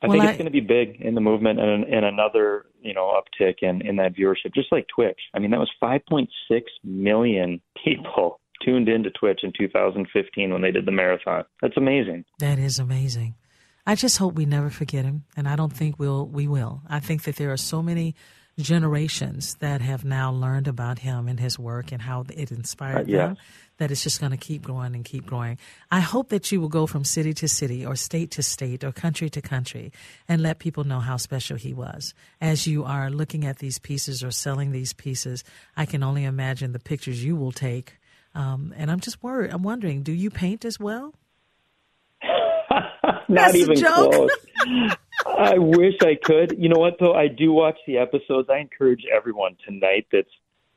I 0.01 0.07
Well, 0.07 0.13
think 0.15 0.23
I- 0.23 0.29
it's 0.29 0.37
going 0.37 0.45
to 0.45 0.51
be 0.51 0.61
big 0.61 1.01
in 1.01 1.15
the 1.15 1.21
movement 1.21 1.59
and, 1.59 1.83
and 1.83 2.05
another, 2.05 2.65
you 2.81 2.93
know, 2.93 3.19
uptick 3.19 3.55
in, 3.61 3.81
in 3.85 3.97
that 3.97 4.15
viewership, 4.15 4.53
just 4.55 4.71
like 4.71 4.87
Twitch. 4.93 5.19
I 5.33 5.39
mean, 5.39 5.51
that 5.51 5.59
was 5.59 5.69
5.6 5.81 6.27
million 6.83 7.61
people 7.83 8.39
tuned 8.65 8.89
into 8.89 9.09
Twitch 9.11 9.39
in 9.43 9.51
2015 9.57 10.51
when 10.53 10.61
they 10.61 10.71
did 10.71 10.85
the 10.85 10.91
marathon. 10.91 11.43
That's 11.61 11.77
amazing. 11.77 12.25
That 12.39 12.59
is 12.59 12.79
amazing. 12.79 13.35
I 13.85 13.95
just 13.95 14.17
hope 14.17 14.35
we 14.35 14.45
never 14.45 14.69
forget 14.69 15.03
him, 15.05 15.23
and 15.35 15.47
I 15.47 15.55
don't 15.55 15.73
think 15.73 15.97
we'll 15.97 16.27
we 16.27 16.47
will. 16.47 16.81
I 16.87 16.99
think 16.99 17.23
that 17.23 17.37
there 17.37 17.51
are 17.51 17.57
so 17.57 17.81
many 17.81 18.13
generations 18.59 19.55
that 19.59 19.81
have 19.81 20.03
now 20.05 20.31
learned 20.31 20.67
about 20.67 20.99
him 20.99 21.27
and 21.27 21.39
his 21.39 21.57
work 21.57 21.91
and 21.91 22.01
how 22.01 22.25
it 22.33 22.51
inspired 22.51 23.07
Uh, 23.09 23.11
yeah. 23.11 23.27
them 23.27 23.37
that 23.77 23.91
it's 23.91 24.03
just 24.03 24.19
going 24.19 24.31
to 24.31 24.37
keep 24.37 24.61
growing 24.61 24.93
and 24.93 25.05
keep 25.05 25.25
growing. 25.25 25.57
I 25.89 26.01
hope 26.01 26.29
that 26.29 26.51
you 26.51 26.59
will 26.59 26.67
go 26.67 26.85
from 26.85 27.05
city 27.05 27.33
to 27.35 27.47
city 27.47 27.85
or 27.85 27.95
state 27.95 28.29
to 28.31 28.43
state 28.43 28.83
or 28.83 28.91
country 28.91 29.29
to 29.29 29.41
country 29.41 29.93
and 30.27 30.41
let 30.43 30.59
people 30.59 30.83
know 30.83 30.99
how 30.99 31.15
special 31.15 31.55
he 31.55 31.73
was. 31.73 32.13
As 32.41 32.67
you 32.67 32.83
are 32.83 33.09
looking 33.09 33.45
at 33.45 33.59
these 33.59 33.79
pieces 33.79 34.21
or 34.21 34.31
selling 34.31 34.71
these 34.73 34.91
pieces, 34.91 35.45
I 35.77 35.85
can 35.85 36.03
only 36.03 36.25
imagine 36.25 36.73
the 36.73 36.79
pictures 36.79 37.23
you 37.23 37.37
will 37.37 37.53
take. 37.53 37.97
Um, 38.35 38.73
and 38.75 38.91
I'm 38.91 38.99
just 38.99 39.23
worried. 39.23 39.51
I'm 39.51 39.63
wondering, 39.63 40.03
do 40.03 40.11
you 40.11 40.29
paint 40.29 40.65
as 40.65 40.77
well? 40.77 41.13
Not 42.23 43.27
That's 43.29 43.53
a 43.53 43.57
even 43.59 43.75
joke. 43.77 44.11
close. 44.11 44.29
I 45.25 45.57
wish 45.57 45.95
I 46.01 46.15
could. 46.21 46.55
You 46.57 46.69
know 46.69 46.79
what 46.79 46.97
though? 46.99 47.13
I 47.13 47.27
do 47.27 47.51
watch 47.51 47.77
the 47.85 47.97
episodes. 47.97 48.49
I 48.49 48.59
encourage 48.59 49.03
everyone 49.13 49.57
tonight 49.65 50.07
that's 50.11 50.29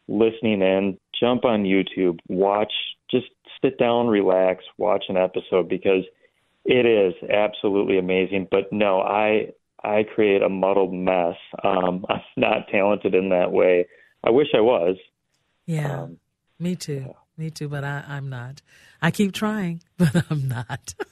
listening 0.08 0.62
in, 0.62 0.98
jump 1.18 1.44
on 1.44 1.64
YouTube, 1.64 2.18
watch, 2.28 2.72
just 3.10 3.26
sit 3.62 3.78
down, 3.78 4.08
relax, 4.08 4.64
watch 4.78 5.04
an 5.08 5.16
episode 5.16 5.68
because 5.68 6.04
it 6.64 6.86
is 6.86 7.14
absolutely 7.30 7.98
amazing. 7.98 8.48
But 8.50 8.72
no, 8.72 9.00
I 9.00 9.52
I 9.82 10.04
create 10.04 10.42
a 10.42 10.48
muddled 10.48 10.92
mess. 10.92 11.36
Um, 11.62 12.04
I'm 12.08 12.20
not 12.36 12.68
talented 12.70 13.14
in 13.14 13.30
that 13.30 13.52
way. 13.52 13.86
I 14.24 14.30
wish 14.30 14.48
I 14.54 14.60
was. 14.60 14.96
Yeah, 15.66 16.08
me 16.58 16.76
too. 16.76 17.14
Me 17.36 17.50
too, 17.50 17.68
but 17.68 17.84
I, 17.84 18.04
I'm 18.06 18.28
not. 18.28 18.60
I 19.00 19.10
keep 19.10 19.32
trying, 19.32 19.82
but 19.96 20.24
I'm 20.30 20.48
not. 20.48 20.94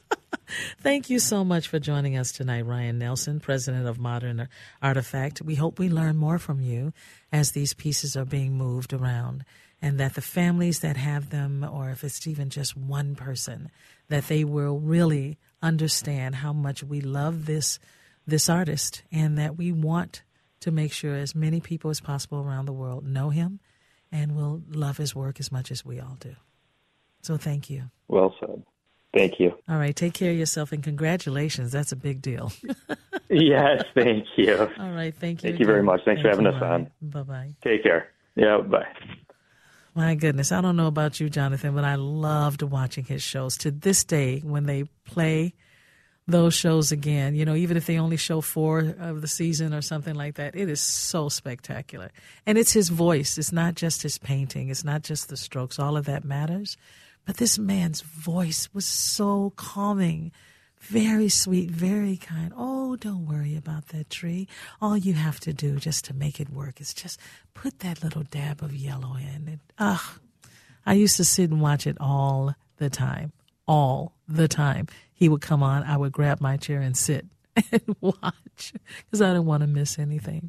Thank 0.80 1.08
you 1.10 1.18
so 1.18 1.44
much 1.44 1.68
for 1.68 1.78
joining 1.78 2.16
us 2.16 2.32
tonight, 2.32 2.66
Ryan 2.66 2.98
Nelson, 2.98 3.40
president 3.40 3.86
of 3.86 3.98
Modern 3.98 4.48
Artifact. 4.82 5.40
We 5.42 5.54
hope 5.54 5.78
we 5.78 5.88
learn 5.88 6.16
more 6.16 6.38
from 6.38 6.60
you 6.60 6.92
as 7.32 7.52
these 7.52 7.72
pieces 7.72 8.16
are 8.16 8.24
being 8.24 8.54
moved 8.54 8.92
around, 8.92 9.44
and 9.80 9.98
that 9.98 10.14
the 10.14 10.20
families 10.20 10.80
that 10.80 10.96
have 10.96 11.30
them, 11.30 11.64
or 11.64 11.90
if 11.90 12.04
it's 12.04 12.26
even 12.26 12.50
just 12.50 12.76
one 12.76 13.14
person, 13.14 13.70
that 14.08 14.28
they 14.28 14.44
will 14.44 14.78
really 14.78 15.38
understand 15.62 16.36
how 16.36 16.52
much 16.52 16.82
we 16.82 17.00
love 17.00 17.46
this 17.46 17.78
this 18.26 18.48
artist, 18.48 19.02
and 19.10 19.38
that 19.38 19.56
we 19.56 19.72
want 19.72 20.22
to 20.60 20.70
make 20.70 20.92
sure 20.92 21.14
as 21.14 21.34
many 21.34 21.60
people 21.60 21.90
as 21.90 22.00
possible 22.00 22.40
around 22.40 22.66
the 22.66 22.72
world 22.72 23.04
know 23.04 23.30
him 23.30 23.60
and 24.12 24.36
will 24.36 24.62
love 24.68 24.96
his 24.96 25.14
work 25.14 25.40
as 25.40 25.52
much 25.52 25.70
as 25.70 25.84
we 25.84 26.00
all 26.00 26.16
do. 26.20 26.34
So 27.22 27.36
thank 27.36 27.70
you. 27.70 27.90
Well 28.08 28.34
said. 28.40 28.62
Thank 29.12 29.40
you. 29.40 29.54
All 29.68 29.76
right, 29.78 29.94
take 29.94 30.14
care 30.14 30.30
of 30.30 30.36
yourself 30.36 30.70
and 30.72 30.82
congratulations. 30.82 31.72
That's 31.72 31.90
a 31.90 31.96
big 31.96 32.22
deal. 32.22 32.52
yes, 33.28 33.82
thank 33.94 34.24
you. 34.36 34.70
All 34.78 34.90
right, 34.90 35.14
thank 35.14 35.42
you. 35.42 35.50
Thank 35.50 35.60
you 35.60 35.66
very 35.66 35.82
much. 35.82 36.00
Thanks 36.04 36.22
for 36.22 36.28
having 36.28 36.46
us 36.46 36.62
on. 36.62 36.90
Bye 37.02 37.22
bye. 37.22 37.54
Take 37.62 37.82
care. 37.82 38.10
Yeah, 38.36 38.58
bye. 38.58 38.86
My 39.94 40.14
goodness, 40.14 40.52
I 40.52 40.60
don't 40.60 40.76
know 40.76 40.86
about 40.86 41.18
you, 41.18 41.28
Jonathan, 41.28 41.74
but 41.74 41.84
I 41.84 41.96
loved 41.96 42.62
watching 42.62 43.04
his 43.04 43.22
shows. 43.22 43.56
To 43.58 43.72
this 43.72 44.04
day, 44.04 44.38
when 44.40 44.66
they 44.66 44.84
play 45.04 45.54
those 46.26 46.54
shows 46.54 46.92
again, 46.92 47.34
you 47.34 47.44
know, 47.44 47.54
even 47.54 47.76
if 47.76 47.86
they 47.86 47.98
only 47.98 48.16
show 48.16 48.40
four 48.40 48.94
of 48.98 49.20
the 49.20 49.28
season 49.28 49.74
or 49.74 49.82
something 49.82 50.14
like 50.14 50.36
that, 50.36 50.54
it 50.54 50.68
is 50.68 50.80
so 50.80 51.28
spectacular. 51.28 52.10
And 52.46 52.56
it's 52.56 52.72
his 52.72 52.88
voice. 52.88 53.36
It's 53.36 53.52
not 53.52 53.74
just 53.74 54.02
his 54.02 54.18
painting. 54.18 54.68
It's 54.68 54.84
not 54.84 55.02
just 55.02 55.28
the 55.28 55.36
strokes. 55.36 55.78
All 55.78 55.96
of 55.96 56.04
that 56.06 56.24
matters. 56.24 56.76
But 57.26 57.38
this 57.38 57.58
man's 57.58 58.00
voice 58.00 58.68
was 58.72 58.86
so 58.86 59.52
calming, 59.56 60.32
very 60.80 61.28
sweet, 61.28 61.70
very 61.70 62.16
kind. 62.16 62.52
Oh, 62.56 62.96
don't 62.96 63.26
worry 63.26 63.56
about 63.56 63.88
that 63.88 64.08
tree. 64.08 64.48
All 64.80 64.96
you 64.96 65.14
have 65.14 65.40
to 65.40 65.52
do 65.52 65.76
just 65.76 66.04
to 66.06 66.14
make 66.14 66.40
it 66.40 66.50
work 66.50 66.80
is 66.80 66.94
just 66.94 67.20
put 67.54 67.80
that 67.80 68.02
little 68.02 68.22
dab 68.22 68.62
of 68.62 68.74
yellow 68.74 69.16
in. 69.16 69.48
And, 69.48 69.60
ugh, 69.78 70.20
I 70.86 70.94
used 70.94 71.16
to 71.18 71.24
sit 71.24 71.50
and 71.50 71.60
watch 71.60 71.86
it 71.86 71.96
all 72.00 72.54
the 72.78 72.88
time, 72.90 73.32
all 73.66 74.12
the 74.26 74.48
time. 74.48 74.86
He 75.20 75.28
would 75.28 75.42
come 75.42 75.62
on, 75.62 75.82
I 75.82 75.98
would 75.98 76.12
grab 76.12 76.40
my 76.40 76.56
chair 76.56 76.80
and 76.80 76.96
sit 76.96 77.26
and 77.72 77.94
watch 78.00 78.72
because 79.04 79.20
I 79.20 79.28
didn't 79.28 79.44
want 79.44 79.60
to 79.60 79.66
miss 79.66 79.98
anything. 79.98 80.48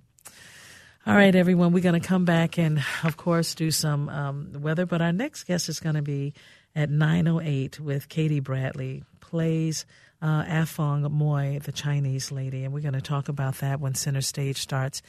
All 1.05 1.13
right, 1.13 1.35
everyone, 1.35 1.73
we're 1.73 1.83
going 1.83 1.99
to 1.99 2.07
come 2.07 2.23
back 2.23 2.57
and, 2.57 2.81
of 3.03 3.17
course, 3.17 3.53
do 3.53 3.69
some 3.69 4.07
um, 4.07 4.53
weather. 4.61 4.85
But 4.85 5.01
our 5.01 5.11
next 5.11 5.43
guest 5.43 5.67
is 5.67 5.81
going 5.81 5.95
to 5.95 6.01
be 6.01 6.33
at 6.73 6.89
9.08 6.89 7.81
with 7.81 8.07
Katie 8.07 8.39
Bradley, 8.39 9.03
plays 9.19 9.85
uh, 10.21 10.43
Afong 10.45 11.11
Moy, 11.11 11.59
the 11.61 11.73
Chinese 11.73 12.31
lady. 12.31 12.63
And 12.63 12.73
we're 12.73 12.79
going 12.79 12.93
to 12.93 13.01
talk 13.01 13.27
about 13.27 13.55
that 13.55 13.81
when 13.81 13.93
Center 13.93 14.21
Stage 14.21 14.57
starts 14.57 15.01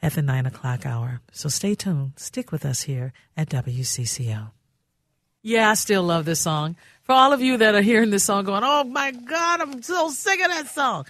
at 0.00 0.12
the 0.12 0.22
9 0.22 0.46
o'clock 0.46 0.86
hour. 0.86 1.22
So 1.32 1.48
stay 1.48 1.74
tuned. 1.74 2.12
Stick 2.14 2.52
with 2.52 2.64
us 2.64 2.82
here 2.82 3.12
at 3.36 3.48
WCCO. 3.48 4.50
Yeah, 5.48 5.70
I 5.70 5.74
still 5.74 6.02
love 6.02 6.24
this 6.26 6.40
song. 6.40 6.76
For 7.04 7.12
all 7.14 7.32
of 7.32 7.40
you 7.40 7.56
that 7.56 7.74
are 7.74 7.80
hearing 7.80 8.10
this 8.10 8.24
song 8.24 8.44
going, 8.44 8.62
oh 8.64 8.84
my 8.84 9.12
God, 9.12 9.60
I'm 9.62 9.82
so 9.82 10.10
sick 10.10 10.40
of 10.42 10.48
that 10.48 10.68
song. 10.68 11.06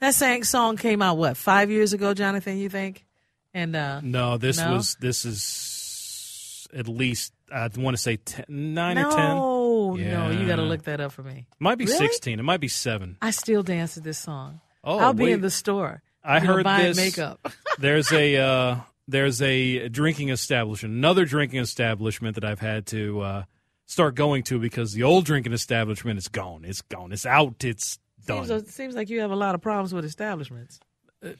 That 0.00 0.14
sang- 0.14 0.44
song 0.44 0.76
came 0.76 1.00
out, 1.00 1.16
what, 1.16 1.36
five 1.38 1.70
years 1.70 1.94
ago, 1.94 2.12
Jonathan, 2.12 2.58
you 2.58 2.68
think? 2.68 3.06
And 3.54 3.74
uh, 3.74 4.00
No, 4.02 4.36
this 4.36 4.58
No? 4.58 4.74
was 4.74 4.96
this 5.00 5.24
is 5.24 6.68
at 6.74 6.86
least 6.86 7.32
I 7.52 7.68
want 7.78 7.96
to 7.96 8.02
say 8.02 8.16
10, 8.18 8.44
nine 8.48 8.96
no, 8.96 9.08
or 9.08 9.96
ten. 9.96 10.10
no, 10.10 10.30
you 10.30 10.46
got 10.46 10.56
to 10.56 10.62
look 10.62 10.82
that 10.84 11.00
up 11.00 11.12
for 11.12 11.22
me. 11.22 11.46
Might 11.58 11.78
be 11.78 11.86
Really? 11.86 11.96
sixteen. 11.96 12.38
It 12.38 12.42
might 12.42 12.60
be 12.60 12.68
seven. 12.68 13.16
I 13.22 13.30
still 13.30 13.62
dance 13.62 13.94
to 13.94 14.00
this 14.00 14.18
song. 14.18 14.60
Oh, 14.84 14.98
I'll 14.98 15.14
be 15.14 15.32
in 15.32 15.40
the 15.40 15.50
store. 15.50 16.02
I 16.22 16.40
heard 16.40 16.66
this. 16.66 16.96
makeup. 16.98 17.50
there's 17.78 18.12
a 18.12 18.36
uh, 18.36 18.76
there's 19.08 19.40
a 19.40 19.88
drinking 19.88 20.28
establishment, 20.28 20.94
another 20.94 21.24
drinking 21.24 21.60
establishment 21.60 22.34
that 22.34 22.44
I've 22.44 22.60
had 22.60 22.84
to 22.88 23.20
uh, 23.22 23.42
start 23.88 24.14
going 24.14 24.44
to 24.44 24.60
because 24.60 24.92
the 24.92 25.02
old 25.02 25.24
drinking 25.24 25.52
establishment 25.52 26.18
is 26.18 26.28
gone. 26.28 26.64
It's 26.64 26.82
gone. 26.82 27.10
It's 27.10 27.26
out. 27.26 27.64
It's 27.64 27.98
done. 28.24 28.46
seems, 28.46 28.72
seems 28.72 28.94
like 28.94 29.08
you 29.08 29.20
have 29.20 29.32
a 29.32 29.36
lot 29.36 29.56
of 29.56 29.60
problems 29.60 29.92
with 29.92 30.04
establishments. 30.04 30.78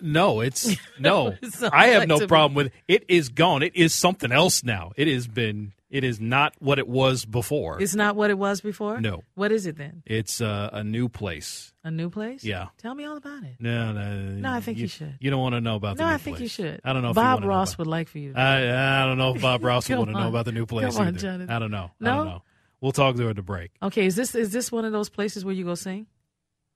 No, 0.00 0.40
it's 0.40 0.76
no. 0.98 1.34
I 1.72 1.88
have 1.88 2.08
no 2.08 2.18
to 2.18 2.26
problem 2.26 2.54
with 2.54 2.66
it. 2.66 2.72
It 2.88 3.04
is 3.08 3.28
gone. 3.28 3.62
It 3.62 3.76
is 3.76 3.94
something 3.94 4.32
else 4.32 4.64
now. 4.64 4.92
It 4.96 5.08
has 5.08 5.26
been. 5.28 5.72
It 5.90 6.04
is 6.04 6.20
not 6.20 6.52
what 6.58 6.78
it 6.78 6.86
was 6.86 7.24
before. 7.24 7.80
It's 7.80 7.94
not 7.94 8.14
what 8.14 8.28
it 8.28 8.36
was 8.36 8.60
before? 8.60 9.00
No. 9.00 9.22
What 9.36 9.50
is 9.52 9.64
it 9.64 9.78
then? 9.78 10.02
It's 10.04 10.38
uh, 10.42 10.68
a 10.70 10.84
new 10.84 11.08
place. 11.08 11.72
A 11.82 11.90
new 11.90 12.10
place? 12.10 12.44
Yeah. 12.44 12.66
Tell 12.76 12.94
me 12.94 13.06
all 13.06 13.16
about 13.16 13.42
it. 13.44 13.56
No, 13.58 13.92
no. 13.94 14.14
No, 14.18 14.52
I 14.52 14.60
think 14.60 14.76
you 14.76 14.86
should. 14.86 15.16
You 15.18 15.30
don't 15.30 15.40
want 15.40 15.54
to 15.54 15.62
know 15.62 15.76
about 15.76 15.96
the 15.96 16.02
No, 16.02 16.08
new 16.10 16.14
I 16.14 16.18
think 16.18 16.36
place. 16.36 16.42
you 16.42 16.48
should. 16.64 16.82
I 16.84 16.92
don't 16.92 17.00
know. 17.00 17.10
if 17.10 17.14
Bob 17.14 17.42
Ross 17.42 17.70
about- 17.72 17.78
would 17.78 17.86
like 17.86 18.08
for 18.08 18.18
you. 18.18 18.34
to- 18.34 18.38
I 18.38 19.02
I 19.02 19.06
don't 19.06 19.16
know 19.16 19.34
if 19.34 19.40
Bob 19.40 19.64
Ross 19.64 19.88
would 19.88 19.96
want 19.96 20.10
to 20.10 20.20
know 20.20 20.28
about 20.28 20.44
the 20.44 20.52
new 20.52 20.66
place 20.66 20.92
Come 20.92 21.00
on, 21.00 21.08
either. 21.08 21.18
Jonathan. 21.20 21.48
I 21.50 21.58
don't 21.58 21.70
know. 21.70 21.90
I 22.02 22.04
No? 22.04 22.16
don't 22.16 22.26
know. 22.26 22.42
We'll 22.82 22.92
talk 22.92 23.16
during 23.16 23.34
the 23.36 23.42
break. 23.42 23.70
Okay, 23.82 24.04
is 24.04 24.14
this 24.14 24.34
is 24.34 24.52
this 24.52 24.70
one 24.70 24.84
of 24.84 24.92
those 24.92 25.08
places 25.08 25.42
where 25.42 25.54
you 25.54 25.64
go 25.64 25.74
sing? 25.74 26.06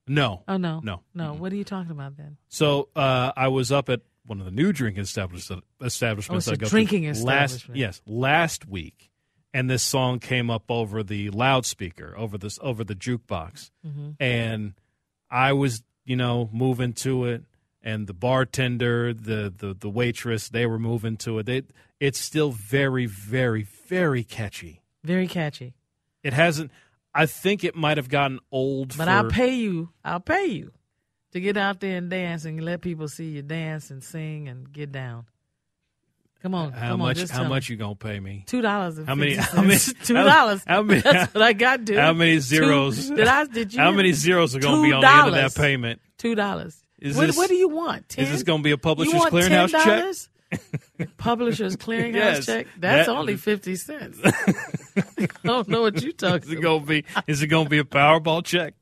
No. 0.07 0.43
Oh 0.47 0.57
no, 0.57 0.81
No. 0.83 1.01
no. 1.13 1.33
What 1.33 1.51
are 1.53 1.55
you 1.55 1.63
talking 1.63 1.91
about 1.91 2.17
then? 2.17 2.37
So 2.49 2.89
uh, 2.95 3.31
I 3.37 3.47
was 3.47 3.71
up 3.71 3.89
at 3.89 4.01
one 4.25 4.39
of 4.39 4.45
the 4.45 4.51
new 4.51 4.71
drinking 4.73 5.03
establish- 5.03 5.49
establishments. 5.81 6.29
Oh, 6.29 6.37
it's 6.37 6.47
I 6.49 6.53
a 6.53 6.57
go 6.57 6.65
to 6.65 6.69
drinking 6.69 7.05
last, 7.05 7.17
establishment. 7.19 7.77
Yes, 7.79 8.01
last 8.05 8.67
week, 8.67 9.09
and 9.53 9.69
this 9.69 9.83
song 9.83 10.19
came 10.19 10.49
up 10.49 10.63
over 10.69 11.03
the 11.03 11.29
loudspeaker, 11.29 12.13
over 12.17 12.37
this, 12.37 12.59
over 12.61 12.83
the 12.83 12.95
jukebox, 12.95 13.71
Mhm. 13.85 14.15
and 14.19 14.73
I 15.29 15.53
was, 15.53 15.83
you 16.05 16.15
know, 16.15 16.49
moving 16.51 16.93
to 16.93 17.25
it, 17.25 17.43
and 17.81 18.07
the 18.07 18.13
bartender, 18.13 19.13
the 19.13 19.53
the 19.55 19.73
the 19.73 19.89
waitress, 19.89 20.49
they 20.49 20.65
were 20.65 20.79
moving 20.79 21.17
to 21.17 21.39
it. 21.39 21.45
They, 21.45 21.63
it's 21.99 22.19
still 22.19 22.51
very, 22.51 23.05
very, 23.05 23.63
very 23.63 24.23
catchy. 24.23 24.81
Very 25.03 25.27
catchy. 25.27 25.73
It 26.23 26.33
hasn't. 26.33 26.71
I 27.15 27.25
think 27.27 27.63
it 27.63 27.75
might 27.75 27.97
have 27.97 28.09
gotten 28.09 28.39
old. 28.51 28.89
But 28.97 29.05
for, 29.05 29.09
I'll 29.09 29.29
pay 29.29 29.53
you. 29.55 29.89
I'll 30.03 30.19
pay 30.19 30.45
you 30.47 30.71
to 31.31 31.39
get 31.39 31.57
out 31.57 31.79
there 31.79 31.97
and 31.97 32.09
dance 32.09 32.45
and 32.45 32.63
let 32.63 32.81
people 32.81 33.07
see 33.07 33.25
you 33.29 33.41
dance 33.41 33.89
and 33.91 34.03
sing 34.03 34.47
and 34.47 34.71
get 34.71 34.91
down. 34.91 35.25
Come 36.41 36.55
on, 36.55 36.73
How 36.73 36.89
come 36.89 36.99
much? 36.99 37.21
on. 37.21 37.27
How 37.29 37.43
much 37.45 37.69
me. 37.69 37.73
you 37.73 37.79
gonna 37.79 37.95
pay 37.95 38.19
me? 38.19 38.43
Two 38.47 38.61
dollars. 38.61 38.99
How 39.05 39.15
many? 39.15 39.35
How 39.35 39.61
many? 39.61 39.79
Two 39.79 40.13
dollars. 40.15 40.61
How, 40.67 40.81
many? 40.81 40.99
That's 41.03 41.33
what 41.33 41.41
I 41.41 41.53
got. 41.53 41.85
Dude. 41.85 41.97
How 41.97 42.11
many 42.11 42.35
Two- 42.35 42.41
zeros? 42.41 43.09
did 43.09 43.27
I? 43.27 43.45
Did 43.45 43.73
you? 43.73 43.79
How 43.79 43.91
many 43.91 44.11
zeros 44.11 44.53
are 44.53 44.59
going 44.59 44.81
to 44.83 44.87
be 44.89 44.93
on 44.93 45.01
the 45.01 45.07
end 45.09 45.27
of 45.29 45.33
that 45.35 45.55
payment? 45.55 46.01
Two 46.17 46.35
dollars. 46.35 46.83
Is 46.99 47.15
What, 47.15 47.27
this- 47.27 47.37
what 47.37 47.47
do 47.49 47.55
you 47.55 47.69
want? 47.69 48.09
10? 48.09 48.25
Is 48.25 48.31
this 48.31 48.43
going 48.43 48.59
to 48.59 48.63
be 48.63 48.71
a 48.71 48.77
publisher's 48.77 49.21
clearinghouse 49.21 49.69
check? 49.71 50.59
$10? 50.99 51.07
Publisher's 51.17 51.75
clearinghouse 51.77 52.13
Yes. 52.13 52.45
check. 52.45 52.67
That's 52.77 53.07
That- 53.07 53.15
only 53.15 53.37
fifty 53.37 53.75
cents. 53.77 54.19
I 55.23 55.47
don't 55.47 55.67
know 55.67 55.81
what 55.81 56.01
you're 56.01 56.13
talking 56.13 56.49
Is 56.49 56.51
it 56.57 56.61
going 56.61 56.81
to 56.81 56.87
be? 56.87 57.05
Is 57.27 57.41
it 57.41 57.47
going 57.47 57.65
to 57.65 57.69
be 57.69 57.79
a 57.79 57.83
Powerball 57.83 58.43
check? 58.43 58.73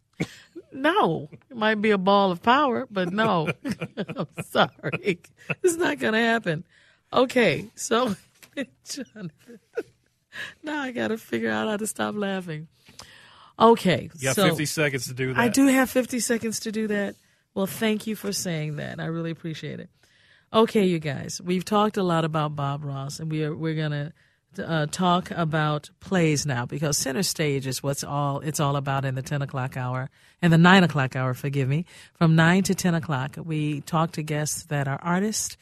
No, 0.73 1.29
it 1.49 1.57
might 1.57 1.81
be 1.81 1.91
a 1.91 1.97
ball 1.97 2.31
of 2.31 2.41
power, 2.41 2.87
but 2.89 3.11
no. 3.11 3.49
I'm 3.97 4.27
sorry. 4.45 5.19
It's 5.63 5.75
not 5.75 5.99
going 5.99 6.13
to 6.13 6.19
happen. 6.19 6.63
Okay, 7.13 7.69
so 7.75 8.15
Jonathan, 8.85 9.59
now 10.63 10.81
I 10.81 10.91
got 10.91 11.09
to 11.09 11.17
figure 11.17 11.51
out 11.51 11.67
how 11.67 11.77
to 11.77 11.87
stop 11.87 12.15
laughing. 12.15 12.67
Okay, 13.59 14.09
You 14.15 14.23
got 14.23 14.35
so 14.35 14.47
50 14.47 14.65
seconds 14.65 15.07
to 15.07 15.13
do 15.13 15.33
that. 15.33 15.39
I 15.39 15.49
do 15.49 15.67
have 15.67 15.89
50 15.89 16.19
seconds 16.21 16.61
to 16.61 16.71
do 16.71 16.87
that. 16.87 17.15
Well, 17.53 17.67
thank 17.67 18.07
you 18.07 18.15
for 18.15 18.31
saying 18.31 18.77
that. 18.77 18.99
I 19.01 19.05
really 19.05 19.31
appreciate 19.31 19.81
it. 19.81 19.89
Okay, 20.53 20.85
you 20.85 20.99
guys, 20.99 21.41
we've 21.43 21.65
talked 21.65 21.97
a 21.97 22.03
lot 22.03 22.25
about 22.25 22.55
Bob 22.55 22.83
Ross, 22.83 23.19
and 23.19 23.29
we 23.31 23.43
are 23.43 23.55
we're 23.55 23.75
gonna 23.75 24.13
uh, 24.59 24.85
talk 24.87 25.31
about 25.31 25.89
plays 25.99 26.45
now 26.45 26.65
because 26.65 26.97
center 26.97 27.23
stage 27.23 27.67
is 27.67 27.81
what's 27.81 28.03
all 28.03 28.39
it's 28.39 28.59
all 28.59 28.75
about 28.75 29.05
in 29.05 29.15
the 29.15 29.21
ten 29.21 29.41
o'clock 29.41 29.77
hour 29.77 30.09
and 30.41 30.51
the 30.51 30.57
nine 30.57 30.83
o'clock 30.83 31.15
hour. 31.15 31.33
Forgive 31.33 31.67
me, 31.67 31.85
from 32.13 32.35
nine 32.35 32.63
to 32.63 32.75
ten 32.75 32.95
o'clock, 32.95 33.37
we 33.43 33.81
talk 33.81 34.11
to 34.13 34.23
guests 34.23 34.63
that 34.63 34.87
are 34.87 34.99
artists. 35.01 35.57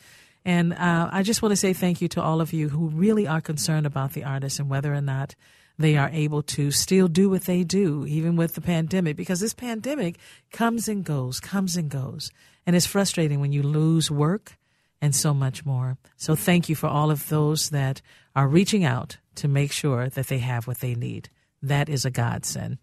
And 0.45 0.73
uh, 0.73 1.09
I 1.11 1.23
just 1.23 1.41
want 1.41 1.51
to 1.51 1.57
say 1.57 1.73
thank 1.73 2.01
you 2.01 2.07
to 2.09 2.21
all 2.21 2.41
of 2.41 2.53
you 2.53 2.69
who 2.69 2.87
really 2.87 3.27
are 3.27 3.41
concerned 3.41 3.85
about 3.85 4.13
the 4.13 4.23
artists 4.23 4.59
and 4.59 4.69
whether 4.69 4.93
or 4.93 5.01
not 5.01 5.35
they 5.77 5.95
are 5.95 6.09
able 6.11 6.41
to 6.43 6.71
still 6.71 7.07
do 7.07 7.29
what 7.29 7.43
they 7.43 7.63
do, 7.63 8.05
even 8.07 8.35
with 8.35 8.55
the 8.55 8.61
pandemic, 8.61 9.15
because 9.15 9.39
this 9.39 9.53
pandemic 9.53 10.17
comes 10.51 10.87
and 10.87 11.03
goes, 11.03 11.39
comes 11.39 11.77
and 11.77 11.89
goes. 11.89 12.31
And 12.65 12.75
it's 12.75 12.85
frustrating 12.85 13.39
when 13.39 13.53
you 13.53 13.63
lose 13.63 14.11
work 14.11 14.57
and 15.01 15.15
so 15.15 15.33
much 15.33 15.65
more. 15.65 15.97
So 16.17 16.35
thank 16.35 16.69
you 16.69 16.75
for 16.75 16.87
all 16.87 17.11
of 17.11 17.29
those 17.29 17.69
that 17.69 18.01
are 18.35 18.47
reaching 18.47 18.83
out 18.83 19.17
to 19.35 19.47
make 19.47 19.71
sure 19.71 20.09
that 20.09 20.27
they 20.27 20.39
have 20.39 20.67
what 20.67 20.79
they 20.79 20.95
need. 20.95 21.29
That 21.61 21.89
is 21.89 22.05
a 22.05 22.11
godsend. 22.11 22.77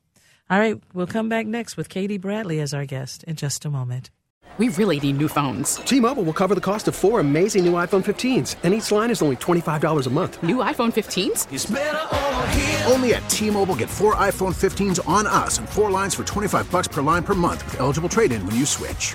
All 0.48 0.58
right, 0.58 0.80
we'll 0.94 1.06
come 1.06 1.28
back 1.28 1.46
next 1.46 1.76
with 1.76 1.88
Katie 1.88 2.18
Bradley 2.18 2.60
as 2.60 2.72
our 2.72 2.86
guest 2.86 3.24
in 3.24 3.36
just 3.36 3.64
a 3.64 3.70
moment. 3.70 4.10
We 4.58 4.68
really 4.70 4.98
need 4.98 5.18
new 5.18 5.28
phones. 5.28 5.76
T-Mobile 5.76 6.22
will 6.22 6.32
cover 6.32 6.54
the 6.54 6.62
cost 6.62 6.88
of 6.88 6.94
four 6.94 7.20
amazing 7.20 7.64
new 7.66 7.74
iPhone 7.74 8.02
15s, 8.02 8.56
and 8.62 8.72
each 8.72 8.90
line 8.90 9.10
is 9.10 9.20
only 9.20 9.36
$25 9.36 10.06
a 10.06 10.10
month. 10.10 10.42
New 10.42 10.56
iPhone 10.56 10.94
15s? 10.94 12.90
Only 12.90 13.14
at 13.14 13.28
T-Mobile 13.28 13.74
get 13.74 13.90
four 13.90 14.14
iPhone 14.14 14.54
15s 14.54 15.06
on 15.06 15.26
us 15.26 15.58
and 15.58 15.68
four 15.68 15.90
lines 15.90 16.14
for 16.14 16.24
25 16.24 16.70
bucks 16.70 16.88
per 16.88 17.02
line 17.02 17.22
per 17.22 17.34
month 17.34 17.66
with 17.66 17.80
eligible 17.80 18.08
trade-in 18.08 18.46
when 18.46 18.56
you 18.56 18.64
switch. 18.64 19.14